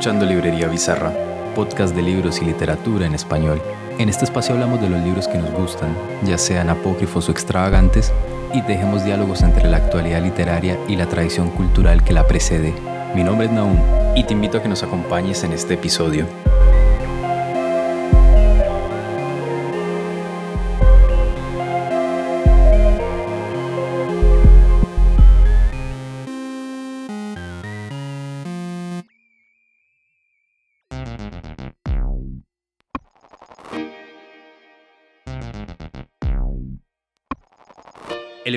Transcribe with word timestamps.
Escuchando 0.00 0.24
Librería 0.24 0.66
Bizarra, 0.66 1.12
podcast 1.54 1.94
de 1.94 2.00
libros 2.00 2.40
y 2.40 2.46
literatura 2.46 3.04
en 3.04 3.14
español. 3.14 3.60
En 3.98 4.08
este 4.08 4.24
espacio 4.24 4.54
hablamos 4.54 4.80
de 4.80 4.88
los 4.88 4.98
libros 5.02 5.28
que 5.28 5.36
nos 5.36 5.50
gustan, 5.50 5.94
ya 6.22 6.38
sean 6.38 6.70
apócrifos 6.70 7.28
o 7.28 7.32
extravagantes, 7.32 8.10
y 8.54 8.62
dejemos 8.62 9.04
diálogos 9.04 9.42
entre 9.42 9.68
la 9.68 9.76
actualidad 9.76 10.22
literaria 10.22 10.78
y 10.88 10.96
la 10.96 11.04
tradición 11.04 11.50
cultural 11.50 12.02
que 12.02 12.14
la 12.14 12.26
precede. 12.26 12.72
Mi 13.14 13.22
nombre 13.22 13.48
es 13.48 13.52
Naum 13.52 13.76
y 14.16 14.24
te 14.24 14.32
invito 14.32 14.56
a 14.56 14.62
que 14.62 14.70
nos 14.70 14.82
acompañes 14.82 15.44
en 15.44 15.52
este 15.52 15.74
episodio. 15.74 16.24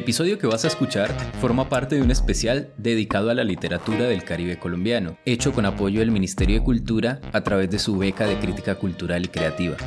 Episodio 0.04 0.38
que 0.38 0.48
vas 0.48 0.66
a 0.66 0.68
escuchar 0.68 1.14
forma 1.40 1.70
parte 1.70 1.96
de 1.96 2.02
un 2.02 2.12
especial 2.12 2.74
dedicado 2.78 3.30
a 3.30 3.34
la 3.34 3.46
literatura 3.46 4.04
del 4.04 4.26
Caribe 4.26 4.60
colombiano, 4.60 5.18
hecho 5.24 5.54
con 5.54 5.66
apoyo 5.66 6.02
del 6.02 6.12
Ministerio 6.12 6.60
de 6.60 6.66
Cultura 6.66 7.22
a 7.32 7.40
través 7.40 7.70
de 7.70 7.80
su 7.80 7.98
beca 7.98 8.28
de 8.28 8.38
crítica 8.38 8.76
cultural 8.76 9.24
y 9.24 9.28
creativa. 9.30 9.78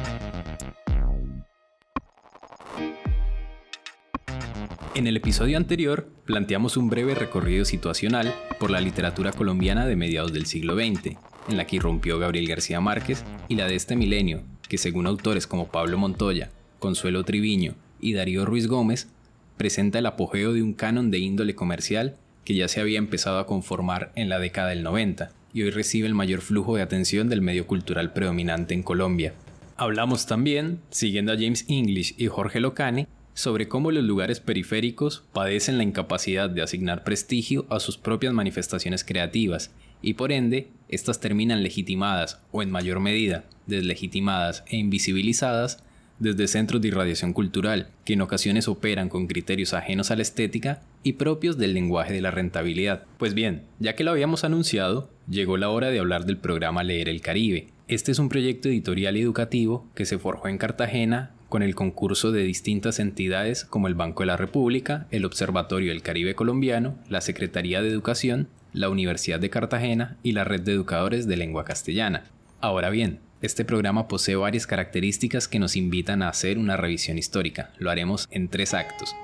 En 4.95 5.07
el 5.07 5.19
episodio 5.19 5.59
anterior 5.59 6.09
planteamos 6.25 6.79
un 6.79 6.89
breve 6.89 7.15
recorrido 7.15 7.67
situacional 7.67 8.35
por 8.59 8.71
la 8.71 8.81
literatura 8.81 9.33
colombiana 9.33 9.85
de 9.85 9.97
mediados 9.97 10.33
del 10.33 10.47
siglo 10.47 10.77
XX, 10.77 11.19
en 11.51 11.59
la 11.59 11.67
que 11.67 11.77
irrumpió 11.77 12.19
Gabriel 12.19 12.49
García 12.49 12.81
Márquez, 12.81 13.23
y 13.49 13.57
la 13.57 13.67
de 13.67 13.75
este 13.75 13.97
milenio, 13.97 14.45
que 14.67 14.79
según 14.79 15.07
autores 15.07 15.47
como 15.47 15.69
Pablo 15.69 15.99
Montoya, 15.99 16.51
Consuelo 16.79 17.23
Triviño 17.23 17.75
y 18.01 18.15
Darío 18.15 18.47
Ruiz 18.47 18.67
Gómez, 18.67 19.09
presenta 19.57 19.99
el 19.99 20.07
apogeo 20.07 20.53
de 20.53 20.63
un 20.63 20.73
canon 20.73 21.11
de 21.11 21.19
índole 21.19 21.55
comercial 21.55 22.17
que 22.45 22.55
ya 22.55 22.69
se 22.69 22.81
había 22.81 22.99
empezado 22.99 23.39
a 23.39 23.47
conformar 23.47 24.13
en 24.15 24.29
la 24.29 24.39
década 24.39 24.69
del 24.69 24.83
90 24.83 25.31
y 25.53 25.63
hoy 25.63 25.71
recibe 25.71 26.07
el 26.07 26.15
mayor 26.15 26.41
flujo 26.41 26.77
de 26.77 26.83
atención 26.83 27.29
del 27.29 27.43
medio 27.43 27.67
cultural 27.67 28.13
predominante 28.13 28.75
en 28.75 28.83
Colombia. 28.83 29.35
Hablamos 29.77 30.27
también, 30.27 30.81
siguiendo 30.91 31.33
a 31.33 31.37
James 31.37 31.65
English 31.69 32.15
y 32.17 32.29
Jorge 32.29 32.61
Locane, 32.61 33.09
sobre 33.35 33.69
cómo 33.69 33.91
los 33.91 34.05
lugares 34.05 34.41
periféricos 34.41 35.25
padecen 35.33 35.77
la 35.77 35.85
incapacidad 35.85 36.49
de 36.49 36.63
asignar 36.63 37.05
prestigio 37.05 37.67
a 37.69 37.81
sus 37.81 37.99
propias 37.99 38.33
manifestaciones 38.33 39.05
creativas 39.05 39.71
y 40.01 40.15
por 40.15 40.33
ende, 40.33 40.69
éstas 40.89 41.21
terminan 41.21 41.63
legitimadas 41.63 42.41
o 42.53 42.63
en 42.63 42.71
mayor 42.71 43.01
medida 43.01 43.45
deslegitimadas 43.67 44.65
e 44.69 44.77
invisibilizadas 44.77 45.83
desde 46.19 46.49
centros 46.49 46.81
de 46.81 46.89
irradiación 46.89 47.33
cultural, 47.33 47.89
que 48.05 48.15
en 48.15 48.23
ocasiones 48.23 48.69
operan 48.69 49.09
con 49.09 49.27
criterios 49.27 49.75
ajenos 49.75 50.11
a 50.11 50.17
la 50.17 50.23
estética 50.23 50.81
y 51.03 51.15
propios 51.15 51.59
del 51.59 51.75
lenguaje 51.75 52.13
de 52.13 52.21
la 52.21 52.31
rentabilidad. 52.31 53.05
Pues 53.19 53.35
bien, 53.35 53.63
ya 53.79 53.95
que 53.95 54.05
lo 54.05 54.11
habíamos 54.11 54.45
anunciado, 54.45 55.11
llegó 55.29 55.57
la 55.57 55.71
hora 55.71 55.91
de 55.91 55.99
hablar 55.99 56.25
del 56.25 56.39
programa 56.39 56.83
Leer 56.83 57.09
el 57.09 57.21
Caribe. 57.21 57.69
Este 57.89 58.13
es 58.13 58.19
un 58.19 58.29
proyecto 58.29 58.69
editorial 58.69 59.17
y 59.17 59.21
educativo 59.21 59.87
que 59.95 60.07
se 60.07 60.19
forjó 60.19 60.49
en 60.49 60.59
Cartagena 60.59 61.33
con 61.49 61.63
el 61.63 61.75
concurso 61.75 62.33
de 62.33 62.43
distintas 62.43 62.99
entidades 62.99 63.65
como 63.65 63.87
el 63.87 63.95
Banco 63.95 64.23
de 64.23 64.27
la 64.27 64.37
República, 64.37 65.07
el 65.11 65.25
Observatorio 65.25 65.91
del 65.91 66.03
Caribe 66.03 66.35
Colombiano, 66.35 66.99
la 67.09 67.21
Secretaría 67.21 67.83
de 67.83 67.89
Educación, 67.89 68.49
la 68.73 68.89
Universidad 68.89 69.39
de 69.39 69.51
Cartagena 69.51 70.17
y 70.23 70.33
la 70.33 70.45
Red 70.45 70.63
de 70.63 70.73
Educadores 70.73 71.27
de 71.27 71.37
Lengua 71.37 71.65
Castellana. 71.65 72.25
Ahora 72.61 72.91
bien, 72.91 73.21
este 73.47 73.65
programa 73.65 74.09
posee 74.09 74.37
varias 74.37 74.67
características 74.67 75.49
que 75.49 75.59
nos 75.59 75.77
invitan 75.77 76.23
a 76.23 76.29
hacer 76.29 76.59
una 76.59 76.77
revisión 76.77 77.17
histórica. 77.17 77.73
Lo 77.79 77.91
haremos 77.91 78.29
en 78.31 78.49
tres 78.49 78.75
actos. 78.75 79.15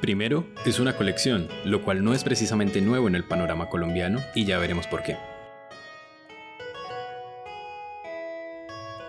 Primero, 0.00 0.46
es 0.66 0.78
una 0.80 0.96
colección, 0.96 1.48
lo 1.64 1.82
cual 1.82 2.04
no 2.04 2.12
es 2.12 2.24
precisamente 2.24 2.82
nuevo 2.82 3.08
en 3.08 3.14
el 3.14 3.24
panorama 3.24 3.70
colombiano 3.70 4.20
y 4.34 4.44
ya 4.44 4.58
veremos 4.58 4.86
por 4.86 5.02
qué. 5.02 5.16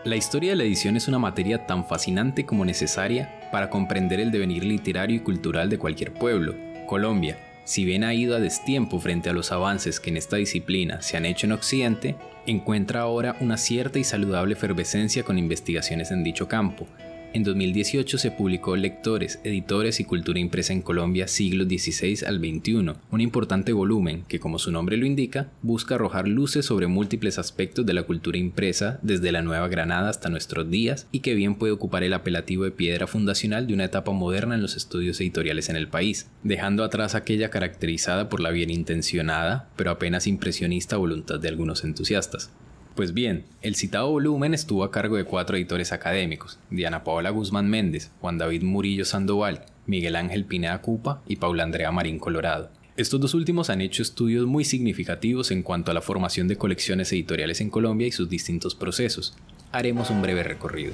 La 0.06 0.16
historia 0.16 0.52
de 0.52 0.56
la 0.56 0.64
edición 0.64 0.96
es 0.96 1.08
una 1.08 1.20
materia 1.20 1.66
tan 1.66 1.86
fascinante 1.86 2.46
como 2.46 2.64
necesaria 2.64 3.50
para 3.52 3.70
comprender 3.70 4.20
el 4.20 4.32
devenir 4.32 4.64
literario 4.64 5.18
y 5.18 5.20
cultural 5.20 5.70
de 5.70 5.80
cualquier 5.80 6.14
pueblo. 6.14 6.56
Colombia, 6.86 7.40
si 7.66 7.84
bien 7.84 8.04
ha 8.04 8.14
ido 8.14 8.36
a 8.36 8.40
destiempo 8.40 9.00
frente 9.00 9.30
a 9.30 9.34
los 9.34 9.52
avances 9.52 10.00
que 10.00 10.12
en 10.12 10.18
esta 10.18 10.38
disciplina 10.38 11.02
se 11.02 11.18
han 11.18 11.26
hecho 11.26 11.48
en 11.48 11.52
Occidente, 11.52 12.16
encuentra 12.46 13.02
ahora 13.02 13.36
una 13.42 13.58
cierta 13.58 14.00
y 14.00 14.04
saludable 14.04 14.54
efervescencia 14.54 15.24
con 15.24 15.38
investigaciones 15.38 16.12
en 16.12 16.24
dicho 16.24 16.48
campo, 16.48 16.88
en 17.36 17.44
2018 17.44 18.18
se 18.18 18.32
publicó 18.32 18.78
Lectores, 18.78 19.42
Editores 19.44 20.00
y 20.00 20.06
Cultura 20.06 20.40
Impresa 20.40 20.72
en 20.72 20.82
Colombia 20.82 21.28
siglos 21.28 21.68
XVI 21.68 22.26
al 22.26 22.40
XXI, 22.40 22.94
un 23.12 23.20
importante 23.20 23.74
volumen 23.74 24.24
que, 24.30 24.40
como 24.40 24.58
su 24.58 24.72
nombre 24.72 24.96
lo 24.96 25.06
indica, 25.06 25.52
busca 25.62 25.96
arrojar 25.96 26.30
luces 26.30 26.66
sobre 26.66 26.88
múltiples 26.88 27.38
aspectos 27.38 27.86
de 27.86 27.94
la 27.94 28.04
cultura 28.04 28.38
impresa 28.38 29.00
desde 29.02 29.34
la 29.34 29.42
Nueva 29.42 29.68
Granada 29.68 30.08
hasta 30.08 30.30
nuestros 30.30 30.70
días 30.70 31.08
y 31.12 31.20
que 31.20 31.34
bien 31.34 31.56
puede 31.56 31.74
ocupar 31.74 32.04
el 32.04 32.14
apelativo 32.14 32.64
de 32.64 32.72
piedra 32.72 33.06
fundacional 33.06 33.68
de 33.68 33.74
una 33.74 33.84
etapa 33.84 34.14
moderna 34.14 34.56
en 34.56 34.62
los 34.62 34.78
estudios 34.78 35.20
editoriales 35.20 35.68
en 35.68 35.76
el 35.76 35.90
país, 35.90 36.30
dejando 36.44 36.86
atrás 36.86 37.16
aquella 37.16 37.50
caracterizada 37.50 38.30
por 38.30 38.40
la 38.40 38.52
bien 38.52 38.70
intencionada, 38.70 39.68
pero 39.76 39.92
apenas 39.92 40.26
impresionista 40.26 40.96
voluntad 40.96 41.42
de 41.42 41.50
algunos 41.50 41.84
entusiastas. 41.84 42.50
Pues 42.96 43.14
bien, 43.14 43.44
el 43.62 43.76
citado 43.76 44.10
volumen 44.10 44.54
estuvo 44.54 44.86
a 44.86 44.90
cargo 44.90 45.18
de 45.18 45.26
cuatro 45.26 45.58
editores 45.58 45.92
académicos, 45.92 46.60
Diana 46.70 47.04
Paola 47.04 47.30
Guzmán 47.30 47.70
Méndez, 47.70 48.10
Juan 48.22 48.38
David 48.38 48.64
Murillo 48.64 49.04
Sandoval, 49.04 49.66
Miguel 49.86 50.16
Ángel 50.16 50.46
Pineda 50.46 50.82
Cupa 50.82 51.22
y 51.28 51.36
Paula 51.36 51.64
Andrea 51.64 51.92
Marín 51.92 52.20
Colorado. 52.20 52.70
Estos 52.96 53.20
dos 53.20 53.34
últimos 53.34 53.70
han 53.70 53.82
hecho 53.82 54.02
estudios 54.02 54.46
muy 54.46 54.64
significativos 54.64 55.52
en 55.52 55.62
cuanto 55.62 55.92
a 55.92 55.94
la 55.94 56.02
formación 56.02 56.48
de 56.48 56.56
colecciones 56.56 57.12
editoriales 57.12 57.60
en 57.60 57.70
Colombia 57.70 58.08
y 58.08 58.14
sus 58.14 58.30
distintos 58.30 58.76
procesos. 58.76 59.36
Haremos 59.74 60.10
un 60.10 60.22
breve 60.22 60.44
recorrido. 60.44 60.94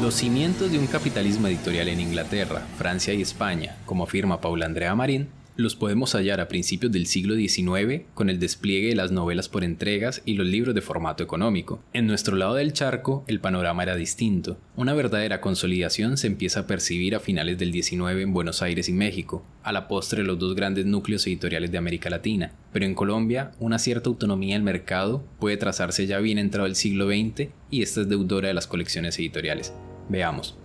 Los 0.00 0.14
cimientos 0.14 0.70
de 0.70 0.78
un 0.78 0.86
capitalismo 0.86 1.48
editorial 1.48 1.88
en 1.88 1.98
Inglaterra, 1.98 2.64
Francia 2.78 3.12
y 3.14 3.22
España, 3.22 3.76
como 3.84 4.04
afirma 4.04 4.40
Paula 4.40 4.66
Andrea 4.66 4.94
Marín, 4.94 5.28
los 5.60 5.76
podemos 5.76 6.14
hallar 6.14 6.40
a 6.40 6.48
principios 6.48 6.92
del 6.92 7.06
siglo 7.06 7.34
XIX 7.34 8.02
con 8.14 8.30
el 8.30 8.38
despliegue 8.38 8.88
de 8.88 8.96
las 8.96 9.12
novelas 9.12 9.48
por 9.48 9.64
entregas 9.64 10.22
y 10.24 10.34
los 10.34 10.46
libros 10.46 10.74
de 10.74 10.80
formato 10.80 11.22
económico. 11.22 11.82
En 11.92 12.06
nuestro 12.06 12.36
lado 12.36 12.54
del 12.54 12.72
charco, 12.72 13.24
el 13.28 13.40
panorama 13.40 13.82
era 13.82 13.96
distinto. 13.96 14.58
Una 14.76 14.94
verdadera 14.94 15.40
consolidación 15.40 16.16
se 16.16 16.26
empieza 16.26 16.60
a 16.60 16.66
percibir 16.66 17.14
a 17.14 17.20
finales 17.20 17.58
del 17.58 17.72
XIX 17.72 18.20
en 18.20 18.32
Buenos 18.32 18.62
Aires 18.62 18.88
y 18.88 18.92
México, 18.92 19.44
a 19.62 19.72
la 19.72 19.88
postre 19.88 20.22
los 20.22 20.38
dos 20.38 20.54
grandes 20.54 20.86
núcleos 20.86 21.26
editoriales 21.26 21.70
de 21.70 21.78
América 21.78 22.10
Latina. 22.10 22.52
Pero 22.72 22.86
en 22.86 22.94
Colombia, 22.94 23.52
una 23.58 23.78
cierta 23.78 24.08
autonomía 24.08 24.54
del 24.54 24.62
mercado 24.62 25.24
puede 25.38 25.56
trazarse 25.56 26.06
ya 26.06 26.18
bien 26.18 26.38
entrado 26.38 26.66
el 26.66 26.76
siglo 26.76 27.06
XX 27.08 27.48
y 27.70 27.82
esta 27.82 28.00
es 28.02 28.08
deudora 28.08 28.48
de 28.48 28.54
las 28.54 28.66
colecciones 28.66 29.18
editoriales. 29.18 29.72
Veamos. 30.08 30.56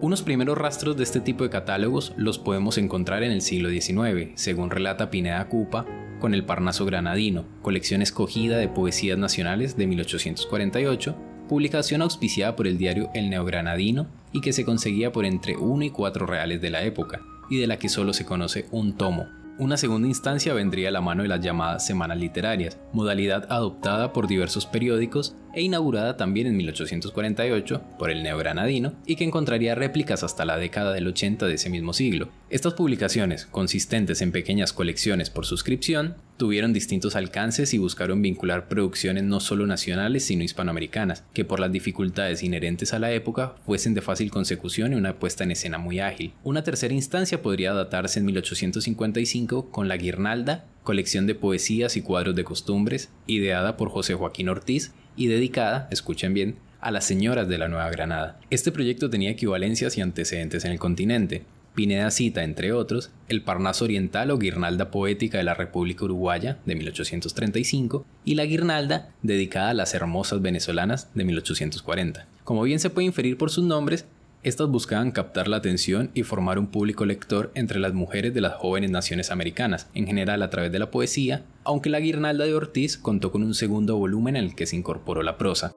Unos 0.00 0.22
primeros 0.22 0.56
rastros 0.56 0.96
de 0.96 1.02
este 1.02 1.18
tipo 1.18 1.42
de 1.42 1.50
catálogos 1.50 2.12
los 2.16 2.38
podemos 2.38 2.78
encontrar 2.78 3.24
en 3.24 3.32
el 3.32 3.40
siglo 3.42 3.68
XIX, 3.68 4.30
según 4.36 4.70
relata 4.70 5.10
Pineda 5.10 5.48
Cupa, 5.48 5.86
con 6.20 6.34
el 6.34 6.44
Parnaso 6.44 6.86
Granadino, 6.86 7.46
colección 7.62 8.00
escogida 8.00 8.58
de 8.58 8.68
poesías 8.68 9.18
nacionales 9.18 9.76
de 9.76 9.88
1848, 9.88 11.16
publicación 11.48 12.02
auspiciada 12.02 12.54
por 12.54 12.68
el 12.68 12.78
diario 12.78 13.10
El 13.12 13.28
Neogranadino 13.28 14.06
y 14.32 14.40
que 14.40 14.52
se 14.52 14.64
conseguía 14.64 15.10
por 15.10 15.24
entre 15.24 15.56
1 15.56 15.86
y 15.86 15.90
4 15.90 16.26
reales 16.26 16.60
de 16.60 16.70
la 16.70 16.84
época, 16.84 17.20
y 17.50 17.58
de 17.58 17.66
la 17.66 17.80
que 17.80 17.88
solo 17.88 18.12
se 18.12 18.24
conoce 18.24 18.66
un 18.70 18.96
tomo, 18.96 19.26
una 19.58 19.76
segunda 19.76 20.06
instancia 20.06 20.54
vendría 20.54 20.90
a 20.90 20.92
la 20.92 21.00
mano 21.00 21.24
de 21.24 21.28
las 21.28 21.40
llamadas 21.40 21.84
semanas 21.84 22.16
literarias, 22.16 22.78
modalidad 22.92 23.50
adoptada 23.50 24.12
por 24.12 24.28
diversos 24.28 24.66
periódicos 24.66 25.34
e 25.54 25.62
inaugurada 25.62 26.16
también 26.16 26.46
en 26.46 26.56
1848 26.56 27.82
por 27.98 28.10
el 28.10 28.22
neogranadino 28.22 28.94
y 29.06 29.16
que 29.16 29.24
encontraría 29.24 29.74
réplicas 29.74 30.22
hasta 30.22 30.44
la 30.44 30.56
década 30.56 30.92
del 30.92 31.06
80 31.06 31.46
de 31.46 31.54
ese 31.54 31.70
mismo 31.70 31.92
siglo. 31.92 32.28
Estas 32.50 32.74
publicaciones, 32.74 33.46
consistentes 33.46 34.22
en 34.22 34.32
pequeñas 34.32 34.72
colecciones 34.72 35.30
por 35.30 35.46
suscripción, 35.46 36.16
tuvieron 36.36 36.72
distintos 36.72 37.16
alcances 37.16 37.74
y 37.74 37.78
buscaron 37.78 38.22
vincular 38.22 38.68
producciones 38.68 39.24
no 39.24 39.40
solo 39.40 39.66
nacionales 39.66 40.24
sino 40.24 40.44
hispanoamericanas, 40.44 41.24
que 41.34 41.44
por 41.44 41.60
las 41.60 41.72
dificultades 41.72 42.42
inherentes 42.42 42.94
a 42.94 42.98
la 42.98 43.12
época 43.12 43.54
fuesen 43.66 43.94
de 43.94 44.00
fácil 44.00 44.30
consecución 44.30 44.92
y 44.92 44.96
una 44.96 45.18
puesta 45.18 45.44
en 45.44 45.50
escena 45.50 45.78
muy 45.78 46.00
ágil. 46.00 46.32
Una 46.44 46.62
tercera 46.62 46.94
instancia 46.94 47.42
podría 47.42 47.72
datarse 47.72 48.20
en 48.20 48.26
1855 48.26 49.70
con 49.70 49.88
La 49.88 49.96
Guirnalda, 49.96 50.64
colección 50.84 51.26
de 51.26 51.34
poesías 51.34 51.96
y 51.96 52.02
cuadros 52.02 52.34
de 52.34 52.44
costumbres, 52.44 53.10
ideada 53.26 53.76
por 53.76 53.90
José 53.90 54.14
Joaquín 54.14 54.48
Ortiz 54.48 54.92
y 55.18 55.26
dedicada, 55.26 55.88
escuchen 55.90 56.32
bien, 56.32 56.56
a 56.80 56.90
las 56.90 57.04
señoras 57.04 57.48
de 57.48 57.58
la 57.58 57.68
Nueva 57.68 57.90
Granada. 57.90 58.38
Este 58.50 58.72
proyecto 58.72 59.10
tenía 59.10 59.30
equivalencias 59.30 59.98
y 59.98 60.00
antecedentes 60.00 60.64
en 60.64 60.72
el 60.72 60.78
continente. 60.78 61.42
Pineda 61.74 62.10
cita, 62.10 62.44
entre 62.44 62.72
otros, 62.72 63.10
el 63.28 63.42
Parnaso 63.42 63.84
Oriental 63.84 64.30
o 64.30 64.38
Guirnalda 64.38 64.90
Poética 64.90 65.38
de 65.38 65.44
la 65.44 65.54
República 65.54 66.04
Uruguaya 66.04 66.58
de 66.64 66.74
1835 66.74 68.06
y 68.24 68.34
la 68.36 68.46
Guirnalda 68.46 69.10
dedicada 69.22 69.70
a 69.70 69.74
las 69.74 69.94
hermosas 69.94 70.40
venezolanas 70.40 71.08
de 71.14 71.24
1840. 71.24 72.26
Como 72.44 72.62
bien 72.62 72.80
se 72.80 72.90
puede 72.90 73.06
inferir 73.06 73.36
por 73.36 73.50
sus 73.50 73.64
nombres, 73.64 74.06
estas 74.42 74.68
buscaban 74.68 75.10
captar 75.10 75.48
la 75.48 75.56
atención 75.56 76.10
y 76.14 76.22
formar 76.22 76.58
un 76.58 76.68
público 76.68 77.04
lector 77.04 77.50
entre 77.54 77.80
las 77.80 77.92
mujeres 77.92 78.32
de 78.32 78.40
las 78.40 78.54
jóvenes 78.54 78.90
naciones 78.90 79.30
americanas, 79.30 79.90
en 79.94 80.06
general 80.06 80.42
a 80.42 80.50
través 80.50 80.70
de 80.70 80.78
la 80.78 80.90
poesía, 80.90 81.44
aunque 81.64 81.90
la 81.90 82.00
Guirnalda 82.00 82.44
de 82.44 82.54
Ortiz 82.54 82.96
contó 82.96 83.32
con 83.32 83.42
un 83.42 83.54
segundo 83.54 83.96
volumen 83.96 84.36
en 84.36 84.44
el 84.44 84.54
que 84.54 84.66
se 84.66 84.76
incorporó 84.76 85.22
la 85.22 85.38
prosa. 85.38 85.72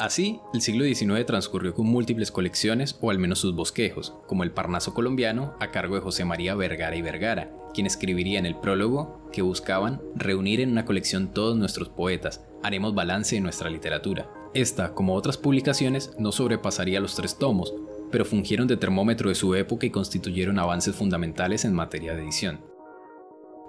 Así, 0.00 0.40
el 0.54 0.62
siglo 0.62 0.84
XIX 0.84 1.26
transcurrió 1.26 1.74
con 1.74 1.86
múltiples 1.86 2.30
colecciones 2.30 2.96
o 3.00 3.10
al 3.10 3.18
menos 3.18 3.40
sus 3.40 3.54
bosquejos, 3.54 4.14
como 4.28 4.44
el 4.44 4.52
Parnaso 4.52 4.94
colombiano 4.94 5.56
a 5.58 5.72
cargo 5.72 5.96
de 5.96 6.00
José 6.00 6.24
María 6.24 6.54
Vergara 6.54 6.94
y 6.94 7.02
Vergara, 7.02 7.50
quien 7.74 7.86
escribiría 7.86 8.38
en 8.38 8.46
el 8.46 8.56
prólogo 8.56 9.28
que 9.32 9.42
buscaban 9.42 10.00
reunir 10.14 10.60
en 10.60 10.70
una 10.70 10.84
colección 10.84 11.34
todos 11.34 11.56
nuestros 11.56 11.88
poetas, 11.88 12.46
haremos 12.62 12.94
balance 12.94 13.34
de 13.34 13.40
nuestra 13.40 13.70
literatura. 13.70 14.30
Esta, 14.54 14.94
como 14.94 15.14
otras 15.14 15.36
publicaciones, 15.36 16.12
no 16.18 16.32
sobrepasaría 16.32 17.00
los 17.00 17.14
tres 17.14 17.36
tomos, 17.36 17.74
pero 18.10 18.24
fungieron 18.24 18.66
de 18.66 18.76
termómetro 18.76 19.28
de 19.28 19.34
su 19.34 19.54
época 19.54 19.86
y 19.86 19.90
constituyeron 19.90 20.58
avances 20.58 20.94
fundamentales 20.94 21.64
en 21.64 21.74
materia 21.74 22.14
de 22.14 22.22
edición. 22.22 22.60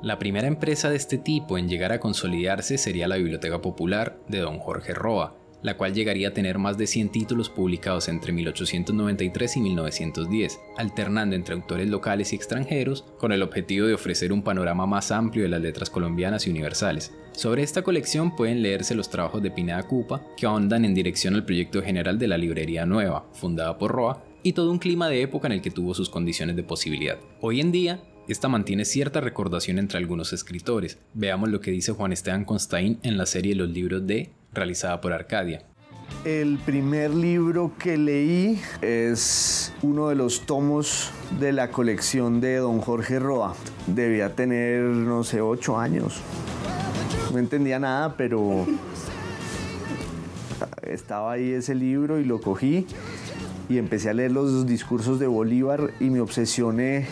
La 0.02 0.18
primera 0.18 0.48
empresa 0.48 0.90
de 0.90 0.96
este 0.96 1.18
tipo 1.18 1.58
en 1.58 1.68
llegar 1.68 1.92
a 1.92 2.00
consolidarse 2.00 2.78
sería 2.78 3.10
la 3.10 3.18
Biblioteca 3.18 3.62
Popular 3.62 4.18
de 4.30 4.40
don 4.40 4.60
Jorge 4.60 4.94
Roa, 4.94 5.36
la 5.62 5.78
cual 5.78 5.94
llegaría 5.94 6.30
a 6.30 6.34
tener 6.34 6.58
más 6.58 6.78
de 6.78 6.88
100 6.88 7.10
títulos 7.10 7.50
publicados 7.50 8.08
entre 8.08 8.32
1893 8.32 9.58
y 9.58 9.62
1910, 9.62 10.60
alternando 10.78 11.36
entre 11.36 11.56
autores 11.56 11.90
locales 11.90 12.34
y 12.34 12.36
extranjeros, 12.36 13.06
con 13.18 13.32
el 13.32 13.44
objetivo 13.44 13.88
de 13.88 13.94
ofrecer 13.94 14.32
un 14.32 14.44
panorama 14.44 14.86
más 14.86 15.12
amplio 15.12 15.44
de 15.44 15.50
las 15.50 15.62
letras 15.62 15.90
colombianas 15.90 16.48
y 16.48 16.50
universales. 16.50 17.14
Sobre 17.32 17.64
esta 17.64 17.84
colección 17.84 18.36
pueden 18.36 18.62
leerse 18.62 18.96
los 18.96 19.10
trabajos 19.10 19.42
de 19.42 19.52
Pineda 19.52 19.84
Cupa, 19.84 20.22
que 20.36 20.46
ahondan 20.46 20.86
en 20.86 20.94
dirección 20.94 21.36
al 21.36 21.46
proyecto 21.46 21.82
general 21.82 22.20
de 22.20 22.28
la 22.28 22.38
Librería 22.38 22.86
Nueva, 22.86 23.26
fundada 23.34 23.78
por 23.78 23.92
Roa, 23.92 24.24
y 24.44 24.54
todo 24.54 24.72
un 24.72 24.80
clima 24.80 25.10
de 25.10 25.22
época 25.22 25.48
en 25.48 25.54
el 25.54 25.62
que 25.62 25.72
tuvo 25.72 25.94
sus 25.94 26.10
condiciones 26.10 26.56
de 26.56 26.64
posibilidad. 26.64 27.18
Hoy 27.42 27.60
en 27.60 27.72
día, 27.72 28.00
esta 28.30 28.48
mantiene 28.48 28.86
cierta 28.86 29.22
recordación 29.22 29.80
entre 29.80 29.98
algunos 29.98 30.34
escritores. 30.34 31.00
Veamos 31.16 31.50
lo 31.50 31.62
que 31.62 31.72
dice 31.72 31.94
Juan 31.94 32.14
Esteban 32.14 32.46
Constain 32.46 33.00
en 33.02 33.18
la 33.18 33.26
serie 33.26 33.56
Los 33.56 33.70
libros 33.70 34.06
de 34.06 34.30
realizada 34.54 35.02
por 35.02 35.14
Arcadia. 35.14 35.64
El 36.26 36.60
primer 36.60 37.12
libro 37.12 37.72
que 37.80 37.98
leí 37.98 38.62
es 38.81 39.74
uno 39.81 40.10
de 40.10 40.16
los 40.16 40.46
tomos 40.46 41.12
de 41.40 41.54
la 41.54 41.72
colección 41.72 42.40
de 42.40 42.58
don 42.58 42.81
Jorge 42.81 43.18
Roa. 43.18 43.56
Debía 43.88 44.36
tener, 44.36 44.84
no 44.84 45.24
sé, 45.24 45.42
ocho 45.42 45.80
años. 45.80 46.22
No 47.31 47.40
entendía 47.40 47.80
nada, 47.80 48.16
pero 48.16 48.68
estaba 50.84 51.31
ahí 51.31 51.52
ese 51.52 51.74
libro 51.74 52.20
y 52.20 52.26
lo 52.26 52.40
cogí 52.42 52.86
y 53.70 53.78
empecé 53.78 54.10
a 54.10 54.14
leer 54.14 54.31
los 54.31 54.68
discursos 54.68 55.20
de 55.20 55.28
Bolívar 55.28 55.92
y 56.00 56.10
me 56.10 56.22
obsesioné 56.22 57.08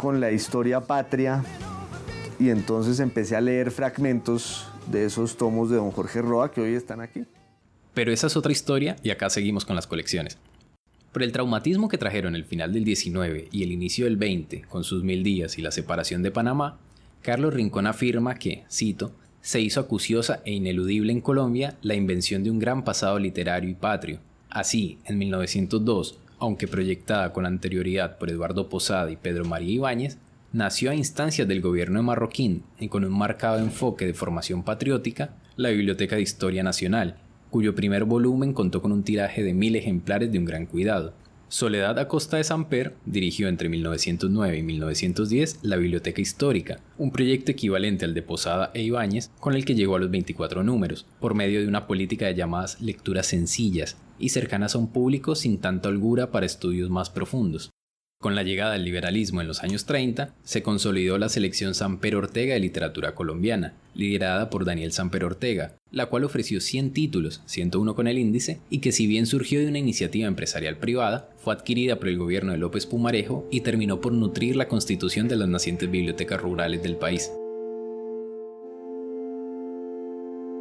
con 0.00 0.20
la 0.20 0.30
historia 0.30 0.80
patria 0.80 1.44
y 2.38 2.50
entonces 2.50 3.00
empecé 3.00 3.34
a 3.34 3.40
leer 3.40 3.72
fragmentos 3.72 4.68
de 4.86 5.04
esos 5.04 5.36
tomos 5.36 5.70
de 5.70 5.76
don 5.76 5.90
Jorge 5.90 6.22
Roa 6.22 6.52
que 6.52 6.60
hoy 6.60 6.74
están 6.74 7.00
aquí. 7.00 7.24
Pero 7.94 8.12
esa 8.12 8.28
es 8.28 8.36
otra 8.36 8.52
historia 8.52 8.94
y 9.02 9.10
acá 9.10 9.28
seguimos 9.28 9.64
con 9.64 9.74
las 9.74 9.88
colecciones. 9.88 10.38
Por 11.12 11.24
el 11.24 11.32
traumatismo 11.32 11.88
que 11.88 11.98
trajeron 11.98 12.36
el 12.36 12.44
final 12.44 12.72
del 12.72 12.84
19 12.84 13.48
y 13.50 13.64
el 13.64 13.72
inicio 13.72 14.04
del 14.04 14.16
20 14.16 14.62
con 14.68 14.84
sus 14.84 15.02
mil 15.02 15.24
días 15.24 15.58
y 15.58 15.62
la 15.62 15.72
separación 15.72 16.22
de 16.22 16.30
Panamá, 16.30 16.78
Carlos 17.22 17.52
Rincón 17.52 17.88
afirma 17.88 18.36
que, 18.36 18.64
cito, 18.70 19.10
se 19.40 19.60
hizo 19.60 19.80
acuciosa 19.80 20.42
e 20.44 20.52
ineludible 20.52 21.12
en 21.12 21.20
Colombia 21.20 21.76
la 21.82 21.94
invención 21.94 22.44
de 22.44 22.52
un 22.52 22.60
gran 22.60 22.84
pasado 22.84 23.18
literario 23.18 23.68
y 23.68 23.74
patrio. 23.74 24.20
Así, 24.48 24.98
en 25.06 25.18
1902, 25.18 26.18
aunque 26.38 26.68
proyectada 26.68 27.32
con 27.32 27.46
anterioridad 27.46 28.18
por 28.18 28.30
Eduardo 28.30 28.68
Posada 28.68 29.10
y 29.10 29.16
Pedro 29.16 29.44
María 29.44 29.74
Ibáñez, 29.74 30.18
nació 30.52 30.90
a 30.90 30.94
instancias 30.94 31.46
del 31.46 31.60
gobierno 31.60 31.98
de 31.98 32.06
Marroquín 32.06 32.62
y 32.78 32.88
con 32.88 33.04
un 33.04 33.16
marcado 33.16 33.58
enfoque 33.58 34.06
de 34.06 34.14
formación 34.14 34.62
patriótica, 34.62 35.34
la 35.56 35.70
Biblioteca 35.70 36.16
de 36.16 36.22
Historia 36.22 36.62
Nacional, 36.62 37.16
cuyo 37.50 37.74
primer 37.74 38.04
volumen 38.04 38.52
contó 38.52 38.80
con 38.80 38.92
un 38.92 39.02
tiraje 39.02 39.42
de 39.42 39.54
mil 39.54 39.76
ejemplares 39.76 40.30
de 40.32 40.38
un 40.38 40.44
gran 40.44 40.66
cuidado. 40.66 41.12
Soledad 41.50 41.98
Acosta 41.98 42.36
de 42.36 42.44
Samper 42.44 42.94
dirigió 43.06 43.48
entre 43.48 43.70
1909 43.70 44.58
y 44.58 44.62
1910 44.62 45.60
la 45.62 45.76
Biblioteca 45.76 46.20
Histórica, 46.20 46.80
un 46.98 47.10
proyecto 47.10 47.50
equivalente 47.50 48.04
al 48.04 48.12
de 48.12 48.20
Posada 48.20 48.70
e 48.74 48.82
Ibáñez, 48.82 49.30
con 49.40 49.54
el 49.54 49.64
que 49.64 49.74
llegó 49.74 49.96
a 49.96 49.98
los 49.98 50.10
24 50.10 50.62
números, 50.62 51.06
por 51.20 51.34
medio 51.34 51.60
de 51.60 51.66
una 51.66 51.86
política 51.86 52.26
de 52.26 52.34
llamadas 52.34 52.82
lecturas 52.82 53.28
sencillas 53.28 53.96
y 54.18 54.28
cercanas 54.28 54.74
a 54.74 54.78
un 54.78 54.92
público 54.92 55.34
sin 55.34 55.58
tanta 55.58 55.88
holgura 55.88 56.30
para 56.30 56.44
estudios 56.44 56.90
más 56.90 57.08
profundos. 57.08 57.70
Con 58.20 58.34
la 58.34 58.42
llegada 58.42 58.72
del 58.72 58.82
liberalismo 58.82 59.40
en 59.40 59.46
los 59.46 59.62
años 59.62 59.84
30, 59.86 60.34
se 60.42 60.60
consolidó 60.60 61.18
la 61.18 61.28
selección 61.28 61.72
Samper 61.72 62.16
Ortega 62.16 62.54
de 62.54 62.58
literatura 62.58 63.14
colombiana, 63.14 63.74
liderada 63.94 64.50
por 64.50 64.64
Daniel 64.64 64.90
Samper 64.90 65.22
Ortega, 65.22 65.76
la 65.92 66.06
cual 66.06 66.24
ofreció 66.24 66.60
100 66.60 66.92
títulos, 66.92 67.42
101 67.46 67.94
con 67.94 68.08
el 68.08 68.18
índice, 68.18 68.58
y 68.70 68.80
que 68.80 68.90
si 68.90 69.06
bien 69.06 69.26
surgió 69.26 69.60
de 69.60 69.68
una 69.68 69.78
iniciativa 69.78 70.26
empresarial 70.26 70.78
privada, 70.78 71.30
fue 71.36 71.54
adquirida 71.54 72.00
por 72.00 72.08
el 72.08 72.18
gobierno 72.18 72.50
de 72.50 72.58
López 72.58 72.86
Pumarejo 72.86 73.46
y 73.52 73.60
terminó 73.60 74.00
por 74.00 74.12
nutrir 74.12 74.56
la 74.56 74.66
constitución 74.66 75.28
de 75.28 75.36
las 75.36 75.48
nacientes 75.48 75.88
bibliotecas 75.88 76.40
rurales 76.40 76.82
del 76.82 76.96
país. 76.96 77.30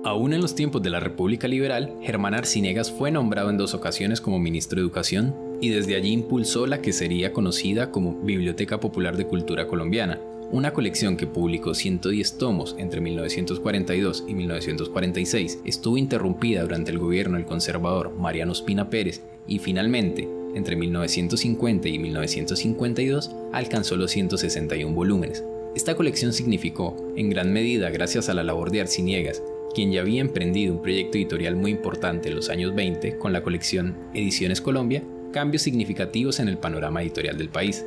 Aún 0.06 0.34
en 0.34 0.42
los 0.42 0.54
tiempos 0.54 0.84
de 0.84 0.92
la 0.92 1.00
República 1.00 1.48
Liberal, 1.48 1.96
Germán 2.04 2.36
Arciniegas 2.36 2.92
fue 2.92 3.10
nombrado 3.10 3.50
en 3.50 3.58
dos 3.58 3.74
ocasiones 3.74 4.22
como 4.22 4.38
ministro 4.38 4.76
de 4.76 4.84
Educación 4.84 5.47
y 5.62 5.70
desde 5.70 5.96
allí 5.96 6.12
impulsó 6.12 6.68
la 6.68 6.82
que 6.82 6.94
sería 6.94 7.34
conocida 7.34 7.92
como 7.92 8.16
Biblioteca 8.22 8.80
Popular 8.80 9.18
de 9.18 9.26
Cultura 9.26 9.68
Colombiana, 9.68 10.20
una 10.52 10.72
colección 10.72 11.18
que 11.18 11.28
publicó 11.28 11.74
110 11.74 12.38
tomos 12.38 12.76
entre 12.80 13.02
1942 13.02 14.24
y 14.28 14.34
1946, 14.34 15.60
estuvo 15.66 15.98
interrumpida 15.98 16.62
durante 16.62 16.92
el 16.92 17.00
gobierno 17.00 17.36
del 17.36 17.46
conservador 17.46 18.14
Mariano 18.16 18.54
Espina 18.54 18.90
Pérez 18.90 19.22
y 19.46 19.60
finalmente, 19.60 20.28
entre 20.56 20.78
1950 20.78 21.90
y 21.90 22.00
1952, 22.00 23.32
alcanzó 23.52 23.98
los 23.98 24.12
161 24.12 24.96
volúmenes. 24.96 25.44
Esta 25.76 25.96
colección 25.96 26.32
significó, 26.34 26.96
en 27.16 27.30
gran 27.30 27.52
medida 27.52 27.90
gracias 27.90 28.30
a 28.30 28.34
la 28.34 28.44
labor 28.44 28.72
de 28.72 28.82
Arciniegas, 28.82 29.44
quien 29.76 29.92
ya 29.92 30.02
había 30.02 30.22
emprendido 30.22 30.74
un 30.74 30.82
proyecto 30.82 31.18
editorial 31.18 31.56
muy 31.56 31.72
importante 31.72 32.30
en 32.30 32.36
los 32.36 32.50
años 32.50 32.74
20 32.74 33.18
con 33.18 33.34
la 33.34 33.44
colección 33.44 33.96
Ediciones 34.14 34.62
Colombia, 34.62 35.04
cambios 35.32 35.62
significativos 35.62 36.40
en 36.40 36.48
el 36.48 36.58
panorama 36.58 37.02
editorial 37.02 37.38
del 37.38 37.50
país. 37.50 37.86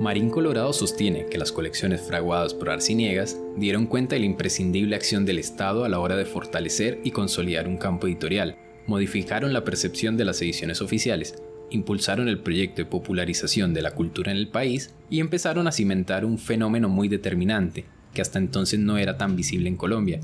Marín 0.00 0.30
Colorado 0.30 0.72
sostiene 0.72 1.26
que 1.26 1.38
las 1.38 1.50
colecciones 1.50 2.00
fraguadas 2.02 2.54
por 2.54 2.70
Arciniegas 2.70 3.36
dieron 3.56 3.86
cuenta 3.86 4.14
de 4.14 4.20
la 4.20 4.26
imprescindible 4.26 4.94
acción 4.94 5.24
del 5.24 5.38
Estado 5.38 5.84
a 5.84 5.88
la 5.88 5.98
hora 5.98 6.16
de 6.16 6.24
fortalecer 6.24 7.00
y 7.02 7.10
consolidar 7.10 7.66
un 7.66 7.78
campo 7.78 8.06
editorial, 8.06 8.56
modificaron 8.86 9.52
la 9.52 9.64
percepción 9.64 10.16
de 10.16 10.24
las 10.24 10.40
ediciones 10.40 10.80
oficiales, 10.80 11.34
impulsaron 11.70 12.28
el 12.28 12.38
proyecto 12.38 12.82
de 12.82 12.86
popularización 12.86 13.74
de 13.74 13.82
la 13.82 13.90
cultura 13.90 14.30
en 14.30 14.38
el 14.38 14.48
país 14.48 14.94
y 15.10 15.18
empezaron 15.18 15.66
a 15.66 15.72
cimentar 15.72 16.24
un 16.24 16.38
fenómeno 16.38 16.88
muy 16.88 17.08
determinante, 17.08 17.84
que 18.14 18.22
hasta 18.22 18.38
entonces 18.38 18.78
no 18.78 18.98
era 18.98 19.18
tan 19.18 19.34
visible 19.34 19.68
en 19.68 19.76
Colombia, 19.76 20.20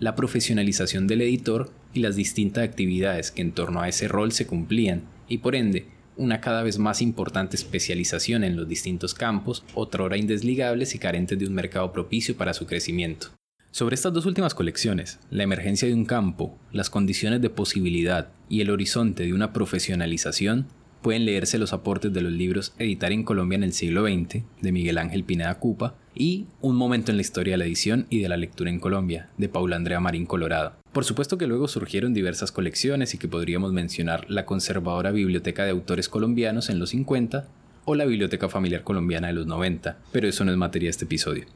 la 0.00 0.14
profesionalización 0.16 1.06
del 1.06 1.22
editor 1.22 1.70
y 1.94 2.00
las 2.00 2.16
distintas 2.16 2.64
actividades 2.64 3.30
que 3.30 3.42
en 3.42 3.52
torno 3.52 3.80
a 3.80 3.88
ese 3.88 4.06
rol 4.08 4.32
se 4.32 4.46
cumplían, 4.46 5.02
y 5.28 5.38
por 5.38 5.54
ende, 5.54 5.86
una 6.16 6.40
cada 6.40 6.62
vez 6.62 6.78
más 6.78 7.02
importante 7.02 7.56
especialización 7.56 8.44
en 8.44 8.56
los 8.56 8.68
distintos 8.68 9.14
campos, 9.14 9.64
otrora 9.74 10.16
indesligables 10.16 10.94
y 10.94 10.98
carentes 10.98 11.38
de 11.38 11.46
un 11.46 11.54
mercado 11.54 11.92
propicio 11.92 12.36
para 12.36 12.54
su 12.54 12.66
crecimiento. 12.66 13.28
Sobre 13.70 13.96
estas 13.96 14.12
dos 14.12 14.24
últimas 14.24 14.54
colecciones, 14.54 15.18
la 15.30 15.42
emergencia 15.42 15.88
de 15.88 15.94
un 15.94 16.04
campo, 16.04 16.56
las 16.70 16.90
condiciones 16.90 17.42
de 17.42 17.50
posibilidad 17.50 18.28
y 18.48 18.60
el 18.60 18.70
horizonte 18.70 19.24
de 19.24 19.34
una 19.34 19.52
profesionalización, 19.52 20.68
pueden 21.02 21.24
leerse 21.24 21.58
los 21.58 21.72
aportes 21.72 22.12
de 22.12 22.22
los 22.22 22.32
libros 22.32 22.72
Editar 22.78 23.10
en 23.10 23.24
Colombia 23.24 23.56
en 23.56 23.64
el 23.64 23.72
siglo 23.72 24.06
XX, 24.06 24.44
de 24.62 24.72
Miguel 24.72 24.98
Ángel 24.98 25.24
Pineda 25.24 25.58
Cupa, 25.58 25.96
y 26.14 26.46
Un 26.60 26.76
momento 26.76 27.10
en 27.10 27.16
la 27.16 27.22
historia 27.22 27.54
de 27.54 27.58
la 27.58 27.64
edición 27.64 28.06
y 28.08 28.20
de 28.20 28.28
la 28.28 28.36
lectura 28.36 28.70
en 28.70 28.78
Colombia, 28.78 29.28
de 29.36 29.48
Paula 29.48 29.74
Andrea 29.74 29.98
Marín 29.98 30.26
Colorado. 30.26 30.83
Por 30.94 31.04
supuesto 31.04 31.38
que 31.38 31.48
luego 31.48 31.66
surgieron 31.66 32.14
diversas 32.14 32.52
colecciones 32.52 33.14
y 33.14 33.18
que 33.18 33.26
podríamos 33.26 33.72
mencionar 33.72 34.30
la 34.30 34.46
conservadora 34.46 35.10
Biblioteca 35.10 35.64
de 35.64 35.72
Autores 35.72 36.08
Colombianos 36.08 36.70
en 36.70 36.78
los 36.78 36.90
50 36.90 37.48
o 37.84 37.96
la 37.96 38.04
Biblioteca 38.04 38.48
Familiar 38.48 38.84
Colombiana 38.84 39.26
de 39.26 39.32
los 39.32 39.48
90, 39.48 39.98
pero 40.12 40.28
eso 40.28 40.44
no 40.44 40.52
es 40.52 40.56
materia 40.56 40.86
de 40.86 40.90
este 40.92 41.06
episodio. 41.06 41.46